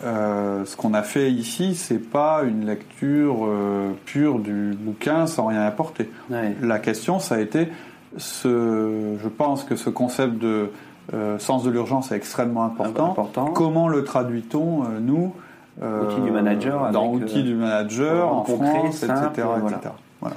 Euh, 0.04 0.64
ce 0.66 0.78
qu'on 0.78 0.94
a 0.94 1.02
fait 1.02 1.32
ici, 1.32 1.76
c'est 1.76 2.00
pas 2.00 2.44
une 2.44 2.68
lecture 2.68 3.46
euh, 3.46 3.92
pure 4.06 4.40
du 4.40 4.74
bouquin 4.80 5.28
sans 5.28 5.48
rien 5.48 5.64
apporter. 5.64 6.10
Ouais. 6.30 6.56
La 6.62 6.80
question, 6.80 7.20
ça 7.20 7.36
a 7.36 7.40
été, 7.40 7.68
ce, 8.16 9.18
je 9.22 9.28
pense 9.28 9.64
que 9.64 9.76
ce 9.76 9.90
concept 9.90 10.38
de 10.38 10.70
euh, 11.14 11.40
sens 11.40 11.64
de 11.64 11.70
l'urgence 11.70 12.12
est 12.12 12.16
extrêmement 12.16 12.64
important. 12.64 13.12
Important. 13.12 13.46
Comment 13.48 13.88
le 13.88 14.04
traduit-on, 14.04 14.84
euh, 14.84 15.00
nous, 15.00 15.34
euh, 15.82 16.06
Outil 16.06 16.22
du 16.22 16.32
manager 16.32 16.92
dans 16.92 17.10
avec, 17.10 17.24
outils 17.24 17.40
euh, 17.40 17.44
du 17.44 17.56
manager, 17.56 18.34
en 18.34 18.42
concret, 18.42 18.80
France, 18.80 18.96
simple, 18.98 19.30
etc. 19.34 19.48
voilà. 19.60 19.78
etc. 19.78 19.94
Voilà. 20.22 20.36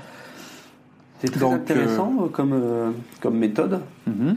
C'est 1.19 1.31
très 1.31 1.41
Donc, 1.41 1.55
intéressant 1.55 2.13
comme, 2.33 2.95
comme 3.21 3.37
méthode. 3.37 3.81
Mhm. 4.07 4.37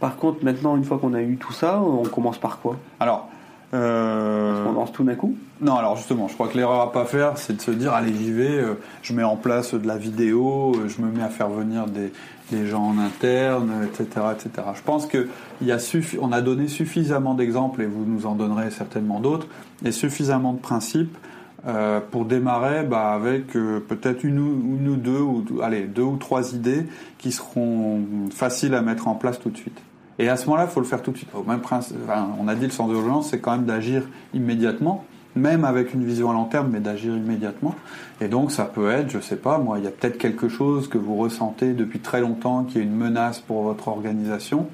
Par 0.00 0.16
contre, 0.16 0.44
maintenant, 0.44 0.76
une 0.76 0.84
fois 0.84 0.98
qu'on 0.98 1.12
a 1.12 1.20
eu 1.20 1.36
tout 1.36 1.52
ça, 1.52 1.80
on 1.82 2.04
commence 2.04 2.38
par 2.38 2.60
quoi? 2.60 2.76
Alors, 3.00 3.28
euh, 3.74 4.64
On 4.66 4.72
lance 4.72 4.92
tout 4.92 5.02
d'un 5.02 5.16
coup? 5.16 5.36
Non, 5.60 5.74
alors 5.76 5.96
justement, 5.96 6.28
je 6.28 6.34
crois 6.34 6.48
que 6.48 6.56
l'erreur 6.56 6.80
à 6.80 6.92
pas 6.92 7.04
faire, 7.04 7.36
c'est 7.36 7.56
de 7.56 7.60
se 7.60 7.70
dire 7.72 7.92
allez 7.92 8.14
j'y 8.14 8.30
vais, 8.30 8.64
je 9.02 9.12
mets 9.12 9.24
en 9.24 9.36
place 9.36 9.74
de 9.74 9.86
la 9.86 9.98
vidéo, 9.98 10.72
je 10.86 11.02
me 11.02 11.10
mets 11.10 11.22
à 11.22 11.28
faire 11.28 11.48
venir 11.48 11.86
des, 11.86 12.12
des 12.50 12.66
gens 12.66 12.82
en 12.84 12.98
interne, 12.98 13.70
etc., 13.84 14.26
etc. 14.32 14.66
Je 14.74 14.82
pense 14.82 15.06
que 15.06 15.28
y 15.62 15.70
a 15.72 15.76
suffi- 15.78 16.18
on 16.20 16.32
a 16.32 16.40
donné 16.40 16.68
suffisamment 16.68 17.34
d'exemples 17.34 17.82
et 17.82 17.86
vous 17.86 18.04
nous 18.06 18.26
en 18.26 18.34
donnerez 18.34 18.70
certainement 18.70 19.20
d'autres, 19.20 19.46
et 19.84 19.92
suffisamment 19.92 20.52
de 20.54 20.58
principes 20.60 21.16
euh, 21.66 22.00
pour 22.10 22.24
démarrer 22.24 22.84
bah, 22.84 23.10
avec 23.12 23.56
euh, 23.56 23.80
peut-être 23.86 24.24
une, 24.24 24.38
ou- 24.38 24.96
deux 24.96 25.20
ou 25.20 25.44
allez 25.62 25.82
deux 25.82 26.02
ou 26.02 26.16
trois 26.16 26.54
idées 26.54 26.86
qui 27.18 27.32
seront 27.32 28.00
faciles 28.32 28.74
à 28.74 28.80
mettre 28.82 29.08
en 29.08 29.14
place 29.14 29.38
tout 29.40 29.50
de 29.50 29.56
suite. 29.56 29.78
Et 30.20 30.28
à 30.28 30.36
ce 30.36 30.46
moment-là, 30.46 30.64
il 30.68 30.70
faut 30.72 30.80
le 30.80 30.86
faire 30.86 31.02
tout 31.02 31.10
de 31.12 31.16
suite. 31.16 31.30
Au 31.34 31.42
même 31.48 31.60
principe, 31.60 31.96
on 32.40 32.48
a 32.48 32.54
dit 32.54 32.64
le 32.64 32.70
sens 32.70 32.88
d'urgence, 32.88 33.30
c'est 33.30 33.38
quand 33.40 33.52
même 33.52 33.66
d'agir 33.66 34.02
immédiatement, 34.34 35.04
même 35.38 35.64
avec 35.64 35.94
une 35.94 36.04
vision 36.04 36.30
à 36.30 36.32
long 36.32 36.44
terme, 36.44 36.68
mais 36.72 36.80
d'agir 36.80 37.16
immédiatement. 37.16 37.74
Et 38.20 38.28
donc, 38.28 38.52
ça 38.52 38.64
peut 38.64 38.90
être, 38.90 39.10
je 39.10 39.20
sais 39.20 39.36
pas, 39.36 39.58
moi, 39.58 39.78
il 39.78 39.84
y 39.84 39.86
a 39.86 39.90
peut-être 39.90 40.18
quelque 40.18 40.48
chose 40.48 40.88
que 40.88 40.98
vous 40.98 41.16
ressentez 41.16 41.72
depuis 41.72 42.00
très 42.00 42.20
longtemps, 42.20 42.64
qui 42.64 42.78
est 42.78 42.82
une 42.82 42.94
menace 42.94 43.40
pour 43.40 43.62
votre 43.62 43.88
organisation, 43.88 44.66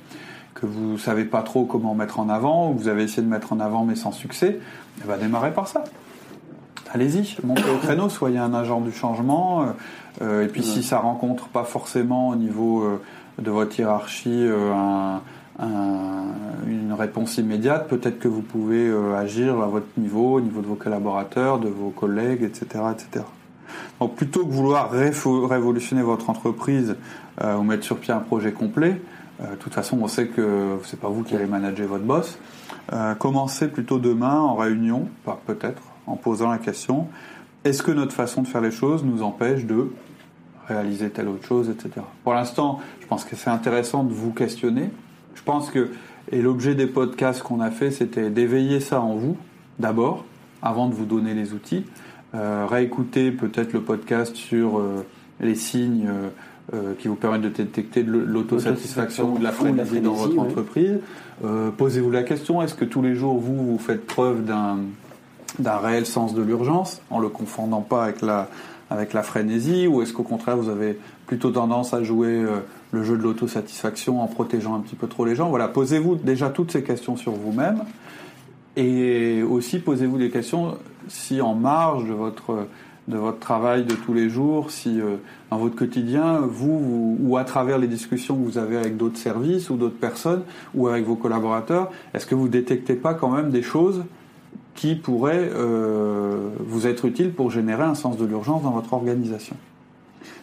que 0.54 0.66
vous 0.66 0.98
savez 0.98 1.24
pas 1.24 1.42
trop 1.42 1.64
comment 1.64 1.94
mettre 1.94 2.20
en 2.20 2.28
avant, 2.28 2.70
ou 2.70 2.74
vous 2.74 2.88
avez 2.88 3.04
essayé 3.04 3.22
de 3.22 3.28
mettre 3.28 3.52
en 3.52 3.60
avant 3.60 3.84
mais 3.84 3.96
sans 3.96 4.12
succès. 4.12 4.58
Et 5.02 5.08
ben, 5.08 5.18
démarrez 5.18 5.52
par 5.52 5.68
ça. 5.68 5.84
allez-y, 6.92 7.36
montez 7.44 7.68
au 7.70 7.78
créneau, 7.78 8.08
soyez 8.08 8.38
un 8.38 8.54
agent 8.54 8.80
du 8.80 8.92
changement. 8.92 9.66
et 10.20 10.46
puis 10.46 10.62
si 10.62 10.82
ça 10.82 10.98
rencontre 10.98 11.48
pas 11.48 11.64
forcément 11.64 12.28
au 12.28 12.36
niveau 12.36 12.86
de 13.38 13.50
votre 13.50 13.78
hiérarchie 13.78 14.48
une 15.60 16.92
réponse 16.98 17.38
immédiate, 17.38 17.88
peut-être 17.88 18.18
que 18.18 18.28
vous 18.28 18.42
pouvez 18.42 18.92
agir 19.16 19.60
à 19.60 19.66
votre 19.66 19.86
niveau, 19.96 20.34
au 20.34 20.40
niveau 20.40 20.60
de 20.60 20.66
vos 20.66 20.74
collaborateurs, 20.74 21.60
de 21.60 21.68
vos 21.68 21.90
collègues, 21.90 22.42
etc. 22.42 22.84
etc. 22.92 23.24
Donc 24.00 24.16
plutôt 24.16 24.44
que 24.44 24.50
vouloir 24.50 24.90
révolutionner 24.90 26.02
votre 26.02 26.28
entreprise 26.28 26.96
ou 27.40 27.62
mettre 27.62 27.84
sur 27.84 27.98
pied 27.98 28.12
un 28.12 28.18
projet 28.18 28.50
complet, 28.52 29.00
de 29.40 29.54
toute 29.56 29.74
façon 29.74 29.98
on 30.02 30.08
sait 30.08 30.26
que 30.26 30.78
c'est 30.84 30.98
pas 30.98 31.08
vous 31.08 31.22
qui 31.22 31.36
allez 31.36 31.46
manager 31.46 31.86
votre 31.86 32.04
boss, 32.04 32.36
euh, 32.92 33.14
commencer 33.14 33.68
plutôt 33.68 33.98
demain 33.98 34.38
en 34.38 34.56
réunion, 34.56 35.08
peut-être, 35.46 35.82
en 36.06 36.16
posant 36.16 36.50
la 36.50 36.58
question 36.58 37.08
est-ce 37.64 37.82
que 37.82 37.90
notre 37.90 38.12
façon 38.12 38.42
de 38.42 38.46
faire 38.46 38.60
les 38.60 38.70
choses 38.70 39.02
nous 39.04 39.22
empêche 39.22 39.64
de 39.64 39.90
réaliser 40.68 41.08
telle 41.08 41.28
autre 41.28 41.46
chose, 41.46 41.70
etc. 41.70 42.04
Pour 42.22 42.34
l'instant, 42.34 42.80
je 43.00 43.06
pense 43.06 43.24
que 43.24 43.36
c'est 43.36 43.48
intéressant 43.48 44.04
de 44.04 44.12
vous 44.12 44.32
questionner. 44.32 44.90
Je 45.34 45.42
pense 45.42 45.70
que, 45.70 45.90
et 46.32 46.42
l'objet 46.42 46.74
des 46.74 46.86
podcasts 46.86 47.42
qu'on 47.42 47.60
a 47.60 47.70
fait, 47.70 47.90
c'était 47.90 48.30
d'éveiller 48.30 48.80
ça 48.80 49.00
en 49.00 49.14
vous, 49.14 49.36
d'abord, 49.78 50.24
avant 50.62 50.88
de 50.88 50.94
vous 50.94 51.04
donner 51.04 51.34
les 51.34 51.52
outils. 51.52 51.84
Euh, 52.34 52.66
réécouter 52.68 53.30
peut-être 53.30 53.72
le 53.72 53.80
podcast 53.80 54.34
sur 54.34 54.78
euh, 54.78 55.04
les 55.40 55.54
signes 55.54 56.08
euh, 56.72 56.94
qui 56.98 57.08
vous 57.08 57.14
permettent 57.14 57.42
de 57.42 57.48
détecter 57.50 58.02
de 58.02 58.10
l'autosatisfaction 58.10 59.34
ou 59.34 59.38
de 59.38 59.44
la 59.44 59.52
frénésie 59.52 60.00
dans 60.00 60.14
votre 60.14 60.38
entreprise. 60.38 60.98
Euh, 61.44 61.70
posez-vous 61.70 62.10
la 62.10 62.22
question, 62.22 62.62
est-ce 62.62 62.74
que 62.74 62.86
tous 62.86 63.02
les 63.02 63.14
jours, 63.14 63.38
vous, 63.38 63.72
vous 63.72 63.78
faites 63.78 64.06
preuve 64.06 64.44
d'un 64.44 64.78
d'un 65.58 65.76
réel 65.76 66.06
sens 66.06 66.34
de 66.34 66.42
l'urgence, 66.42 67.00
en 67.10 67.18
le 67.18 67.28
confondant 67.28 67.80
pas 67.80 68.04
avec 68.04 68.22
la, 68.22 68.48
avec 68.90 69.12
la 69.12 69.22
frénésie, 69.22 69.86
ou 69.86 70.02
est-ce 70.02 70.12
qu'au 70.12 70.22
contraire 70.22 70.56
vous 70.56 70.68
avez 70.68 70.98
plutôt 71.26 71.50
tendance 71.50 71.94
à 71.94 72.02
jouer 72.02 72.42
euh, 72.42 72.60
le 72.94 73.02
jeu 73.02 73.18
de 73.18 73.22
l'autosatisfaction 73.22 74.22
en 74.22 74.26
protégeant 74.26 74.74
un 74.74 74.80
petit 74.80 74.96
peu 74.96 75.06
trop 75.06 75.24
les 75.24 75.34
gens. 75.34 75.50
Voilà, 75.50 75.68
posez-vous 75.68 76.14
déjà 76.14 76.48
toutes 76.48 76.72
ces 76.72 76.82
questions 76.82 77.16
sur 77.16 77.32
vous-même, 77.32 77.82
et 78.76 79.42
aussi 79.42 79.78
posez-vous 79.78 80.18
des 80.18 80.30
questions 80.30 80.78
si 81.08 81.40
en 81.40 81.54
marge 81.54 82.08
de 82.08 82.14
votre 82.14 83.38
travail 83.38 83.84
de 83.84 83.94
tous 83.94 84.14
les 84.14 84.30
jours, 84.30 84.70
si 84.70 85.00
euh, 85.00 85.16
dans 85.50 85.58
votre 85.58 85.76
quotidien, 85.76 86.40
vous, 86.40 87.18
ou 87.20 87.36
à 87.36 87.44
travers 87.44 87.78
les 87.78 87.86
discussions 87.86 88.36
que 88.36 88.42
vous 88.42 88.58
avez 88.58 88.76
avec 88.76 88.96
d'autres 88.96 89.18
services 89.18 89.68
ou 89.70 89.76
d'autres 89.76 89.98
personnes 89.98 90.42
ou 90.74 90.88
avec 90.88 91.04
vos 91.04 91.16
collaborateurs, 91.16 91.90
est-ce 92.14 92.26
que 92.26 92.34
vous 92.34 92.48
détectez 92.48 92.94
pas 92.94 93.14
quand 93.14 93.30
même 93.30 93.50
des 93.50 93.62
choses 93.62 94.04
qui 94.74 94.96
pourraient 94.96 95.50
euh, 95.54 96.48
vous 96.58 96.86
être 96.86 97.04
utiles 97.04 97.32
pour 97.32 97.50
générer 97.50 97.84
un 97.84 97.94
sens 97.94 98.16
de 98.16 98.24
l'urgence 98.24 98.62
dans 98.62 98.72
votre 98.72 98.92
organisation? 98.92 99.56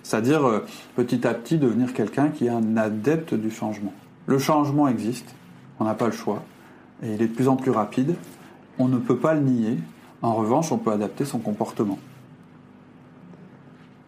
C'est-à-dire 0.04 0.46
euh, 0.46 0.66
petit 0.96 1.28
à 1.28 1.34
petit 1.34 1.58
devenir 1.58 1.94
quelqu'un 1.94 2.30
qui 2.30 2.46
est 2.46 2.50
un 2.50 2.78
adepte 2.78 3.34
du 3.34 3.52
changement. 3.52 3.94
Le 4.28 4.38
changement 4.38 4.88
existe, 4.88 5.36
on 5.80 5.86
n'a 5.86 5.94
pas 5.94 6.06
le 6.06 6.12
choix, 6.12 6.44
et 7.04 7.14
il 7.14 7.22
est 7.22 7.28
de 7.28 7.34
plus 7.34 7.48
en 7.48 7.56
plus 7.56 7.72
rapide, 7.72 8.16
on 8.80 8.88
ne 8.88 8.98
peut 8.98 9.18
pas 9.18 9.34
le 9.34 9.42
nier, 9.42 9.78
en 10.22 10.34
revanche 10.34 10.72
on 10.72 10.78
peut 10.78 10.92
adapter 10.92 11.26
son 11.26 11.40
comportement. 11.40 12.00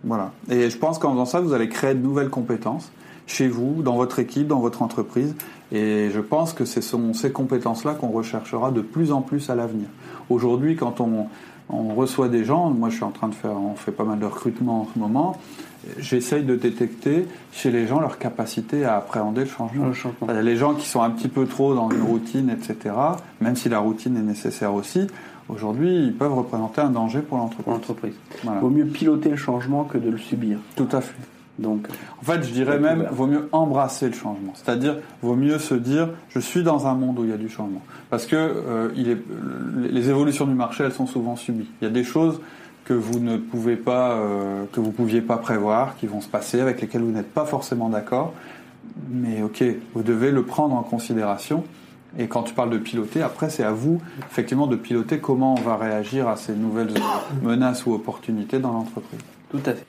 Voilà. 0.03 0.31
Et 0.49 0.69
je 0.69 0.77
pense 0.77 0.99
qu'en 0.99 1.11
faisant 1.11 1.25
ça, 1.25 1.39
vous 1.39 1.53
allez 1.53 1.69
créer 1.69 1.93
de 1.93 2.01
nouvelles 2.01 2.29
compétences 2.29 2.91
chez 3.25 3.47
vous, 3.47 3.81
dans 3.83 3.95
votre 3.95 4.19
équipe, 4.19 4.47
dans 4.47 4.59
votre 4.59 4.81
entreprise. 4.81 5.35
Et 5.71 6.09
je 6.13 6.19
pense 6.19 6.53
que 6.53 6.65
ce 6.65 6.81
sont 6.81 7.13
ces 7.13 7.31
compétences-là 7.31 7.95
qu'on 7.95 8.09
recherchera 8.09 8.71
de 8.71 8.81
plus 8.81 9.11
en 9.11 9.21
plus 9.21 9.49
à 9.49 9.55
l'avenir. 9.55 9.87
Aujourd'hui, 10.29 10.75
quand 10.75 10.99
on, 10.99 11.27
reçoit 11.69 12.29
des 12.29 12.43
gens, 12.43 12.69
moi 12.69 12.89
je 12.89 12.95
suis 12.95 13.03
en 13.03 13.11
train 13.11 13.27
de 13.27 13.35
faire, 13.35 13.51
on 13.51 13.75
fait 13.75 13.91
pas 13.91 14.03
mal 14.03 14.19
de 14.19 14.25
recrutement 14.25 14.81
en 14.81 14.87
ce 14.93 14.99
moment, 14.99 15.37
j'essaye 15.97 16.43
de 16.43 16.55
détecter 16.55 17.25
chez 17.51 17.71
les 17.71 17.87
gens 17.87 17.99
leur 17.99 18.17
capacité 18.17 18.85
à 18.85 18.97
appréhender 18.97 19.41
le 19.41 19.47
changement. 19.47 19.85
Le 19.85 19.93
changement. 19.93 20.27
Les 20.41 20.55
gens 20.55 20.73
qui 20.73 20.87
sont 20.87 21.01
un 21.01 21.09
petit 21.09 21.27
peu 21.27 21.45
trop 21.45 21.73
dans 21.75 21.89
une 21.89 22.03
routine, 22.03 22.49
etc., 22.49 22.95
même 23.41 23.55
si 23.55 23.69
la 23.69 23.79
routine 23.79 24.17
est 24.17 24.21
nécessaire 24.21 24.73
aussi, 24.73 25.07
aujourd'hui, 25.49 26.05
ils 26.05 26.13
peuvent 26.13 26.33
représenter 26.33 26.81
un 26.81 26.89
danger 26.89 27.19
pour 27.19 27.37
l'entreprise. 27.37 28.13
Il 28.43 28.49
Vaut 28.61 28.69
mieux 28.69 28.85
piloter 28.85 29.29
le 29.29 29.37
changement 29.37 29.83
que 29.83 29.97
de 29.97 30.09
le 30.09 30.17
subir. 30.17 30.59
Tout 30.75 30.89
à 30.91 31.01
fait. 31.01 31.15
Donc, 31.59 31.87
en 32.19 32.23
fait, 32.23 32.43
je 32.43 32.51
dirais 32.51 32.79
même, 32.79 33.07
vaut 33.11 33.27
mieux 33.27 33.47
embrasser 33.51 34.07
le 34.07 34.13
changement. 34.13 34.53
C'est-à-dire, 34.55 34.97
vaut 35.21 35.35
mieux 35.35 35.59
se 35.59 35.75
dire, 35.75 36.09
je 36.29 36.39
suis 36.39 36.63
dans 36.63 36.87
un 36.87 36.95
monde 36.95 37.19
où 37.19 37.23
il 37.23 37.29
y 37.29 37.33
a 37.33 37.37
du 37.37 37.49
changement. 37.49 37.81
Parce 38.09 38.25
que 38.25 38.35
euh, 38.35 38.89
il 38.95 39.09
est, 39.09 39.21
les 39.77 40.09
évolutions 40.09 40.47
du 40.47 40.55
marché, 40.55 40.83
elles 40.83 40.93
sont 40.93 41.05
souvent 41.05 41.35
subies. 41.35 41.69
Il 41.81 41.85
y 41.85 41.87
a 41.87 41.93
des 41.93 42.03
choses 42.03 42.41
que 42.85 42.93
vous 42.93 43.19
ne 43.19 43.37
pouvez 43.37 43.75
pas, 43.75 44.13
euh, 44.13 44.65
que 44.71 44.79
vous 44.79 44.91
pouviez 44.91 45.21
pas 45.21 45.37
prévoir, 45.37 45.95
qui 45.97 46.07
vont 46.07 46.21
se 46.21 46.27
passer, 46.27 46.59
avec 46.59 46.81
lesquelles 46.81 47.03
vous 47.03 47.11
n'êtes 47.11 47.31
pas 47.31 47.45
forcément 47.45 47.89
d'accord. 47.89 48.33
Mais 49.09 49.43
ok, 49.43 49.63
vous 49.93 50.03
devez 50.03 50.31
le 50.31 50.43
prendre 50.43 50.75
en 50.75 50.83
considération 50.83 51.63
et 52.17 52.27
quand 52.27 52.43
tu 52.43 52.53
parles 52.53 52.69
de 52.69 52.77
piloter, 52.77 53.21
après, 53.23 53.49
c'est 53.49 53.63
à 53.63 53.71
vous, 53.71 53.99
effectivement, 54.29 54.67
de 54.67 54.75
piloter 54.75 55.17
comment 55.19 55.55
on 55.55 55.61
va 55.61 55.77
réagir 55.77 56.27
à 56.27 56.35
ces 56.35 56.53
nouvelles 56.53 56.93
menaces 57.41 57.85
ou 57.85 57.93
opportunités 57.93 58.59
dans 58.59 58.71
l'entreprise. 58.71 59.19
Tout 59.49 59.61
à 59.65 59.73
fait. 59.73 59.85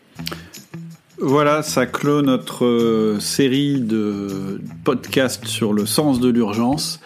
Voilà, 1.20 1.62
ça 1.62 1.86
clôt 1.86 2.22
notre 2.22 2.64
euh, 2.64 3.20
série 3.20 3.80
de 3.80 4.60
podcasts 4.82 5.46
sur 5.46 5.72
le 5.72 5.86
sens 5.86 6.18
de 6.18 6.28
l'urgence. 6.28 6.98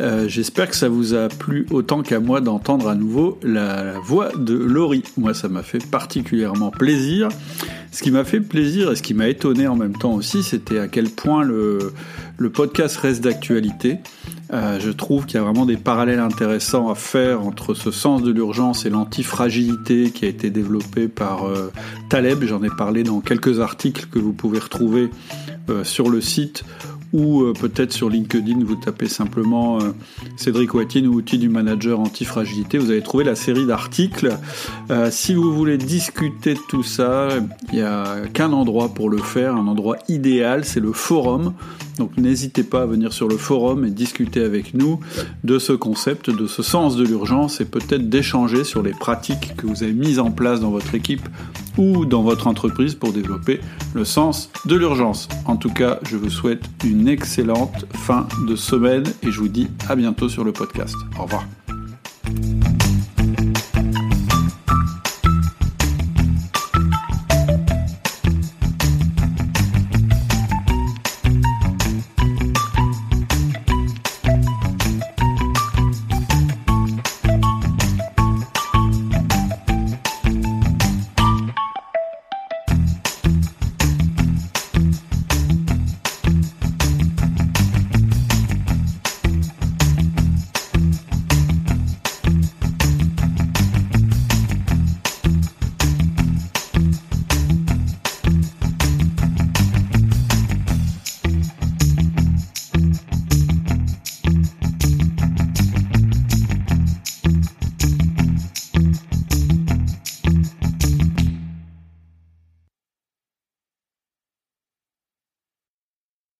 Euh, 0.00 0.28
j'espère 0.28 0.70
que 0.70 0.76
ça 0.76 0.88
vous 0.88 1.14
a 1.14 1.28
plu 1.28 1.66
autant 1.72 2.02
qu'à 2.02 2.20
moi 2.20 2.40
d'entendre 2.40 2.88
à 2.88 2.94
nouveau 2.94 3.40
la, 3.42 3.98
voix 3.98 4.30
de 4.36 4.54
Laurie. 4.54 5.02
Moi, 5.16 5.34
ça 5.34 5.48
m'a 5.48 5.64
fait 5.64 5.84
particulièrement 5.84 6.70
plaisir. 6.70 7.28
Ce 7.90 8.04
qui 8.04 8.12
m'a 8.12 8.22
fait 8.22 8.40
plaisir 8.40 8.92
et 8.92 8.96
ce 8.96 9.02
qui 9.02 9.14
m'a 9.14 9.28
étonné 9.28 9.66
en 9.66 9.74
même 9.74 9.96
temps 9.96 10.14
aussi, 10.14 10.44
c'était 10.44 10.78
à 10.78 10.86
quel 10.86 11.10
point 11.10 11.42
le, 11.42 11.92
le 12.38 12.50
podcast 12.50 12.96
reste 12.98 13.24
d'actualité. 13.24 13.98
Euh, 14.52 14.78
je 14.78 14.90
trouve 14.90 15.26
qu'il 15.26 15.36
y 15.36 15.40
a 15.40 15.42
vraiment 15.42 15.66
des 15.66 15.76
parallèles 15.76 16.20
intéressants 16.20 16.88
à 16.88 16.94
faire 16.94 17.42
entre 17.42 17.74
ce 17.74 17.90
sens 17.90 18.22
de 18.22 18.30
l'urgence 18.30 18.86
et 18.86 18.90
l'antifragilité 18.90 20.10
qui 20.10 20.24
a 20.24 20.28
été 20.28 20.50
développé 20.50 21.08
par 21.08 21.46
euh, 21.46 21.72
Taleb. 22.08 22.44
J'en 22.44 22.62
ai 22.62 22.70
parlé 22.70 23.02
dans 23.02 23.20
quelques 23.20 23.60
articles 23.60 24.06
que 24.10 24.18
vous 24.18 24.32
pouvez 24.32 24.60
retrouver 24.60 25.10
euh, 25.68 25.82
sur 25.82 26.10
le 26.10 26.20
site 26.20 26.64
ou 27.12 27.42
euh, 27.42 27.52
peut-être 27.52 27.92
sur 27.92 28.10
LinkedIn, 28.10 28.64
vous 28.64 28.76
tapez 28.76 29.08
simplement 29.08 29.80
euh, 29.80 29.92
Cédric 30.36 30.74
Watine 30.74 31.06
ou 31.06 31.14
outil 31.14 31.38
du 31.38 31.48
manager 31.48 32.00
antifragilité, 32.00 32.78
vous 32.78 32.90
allez 32.90 33.02
trouver 33.02 33.24
la 33.24 33.34
série 33.34 33.66
d'articles. 33.66 34.36
Euh, 34.90 35.08
si 35.10 35.34
vous 35.34 35.54
voulez 35.54 35.78
discuter 35.78 36.54
de 36.54 36.60
tout 36.68 36.82
ça, 36.82 37.28
il 37.72 37.78
n'y 37.78 37.82
a 37.82 38.26
qu'un 38.32 38.52
endroit 38.52 38.94
pour 38.94 39.10
le 39.10 39.18
faire, 39.18 39.54
un 39.54 39.66
endroit 39.66 39.96
idéal, 40.08 40.64
c'est 40.64 40.80
le 40.80 40.92
forum. 40.92 41.54
Donc 41.98 42.16
n'hésitez 42.18 42.62
pas 42.62 42.82
à 42.82 42.86
venir 42.86 43.12
sur 43.12 43.26
le 43.26 43.38
forum 43.38 43.84
et 43.84 43.90
discuter 43.90 44.42
avec 44.42 44.74
nous 44.74 45.00
de 45.44 45.58
ce 45.58 45.72
concept, 45.72 46.28
de 46.28 46.46
ce 46.46 46.62
sens 46.62 46.96
de 46.96 47.04
l'urgence 47.04 47.60
et 47.60 47.64
peut-être 47.64 48.08
d'échanger 48.10 48.64
sur 48.64 48.82
les 48.82 48.90
pratiques 48.90 49.54
que 49.56 49.66
vous 49.66 49.82
avez 49.82 49.94
mises 49.94 50.18
en 50.18 50.30
place 50.30 50.60
dans 50.60 50.70
votre 50.70 50.94
équipe 50.94 51.26
ou 51.78 52.04
dans 52.04 52.22
votre 52.22 52.46
entreprise 52.46 52.94
pour 52.94 53.12
développer 53.12 53.60
le 53.94 54.04
sens 54.04 54.50
de 54.66 54.76
l'urgence. 54.76 55.28
En 55.44 55.56
tout 55.56 55.70
cas, 55.70 55.98
je 56.02 56.16
vous 56.16 56.30
souhaite 56.30 56.62
excellente 57.06 57.86
fin 57.94 58.26
de 58.46 58.56
semaine 58.56 59.04
et 59.22 59.30
je 59.30 59.40
vous 59.40 59.48
dis 59.48 59.68
à 59.88 59.96
bientôt 59.96 60.28
sur 60.28 60.44
le 60.44 60.52
podcast. 60.52 60.94
Au 61.18 61.24
revoir. 61.24 61.44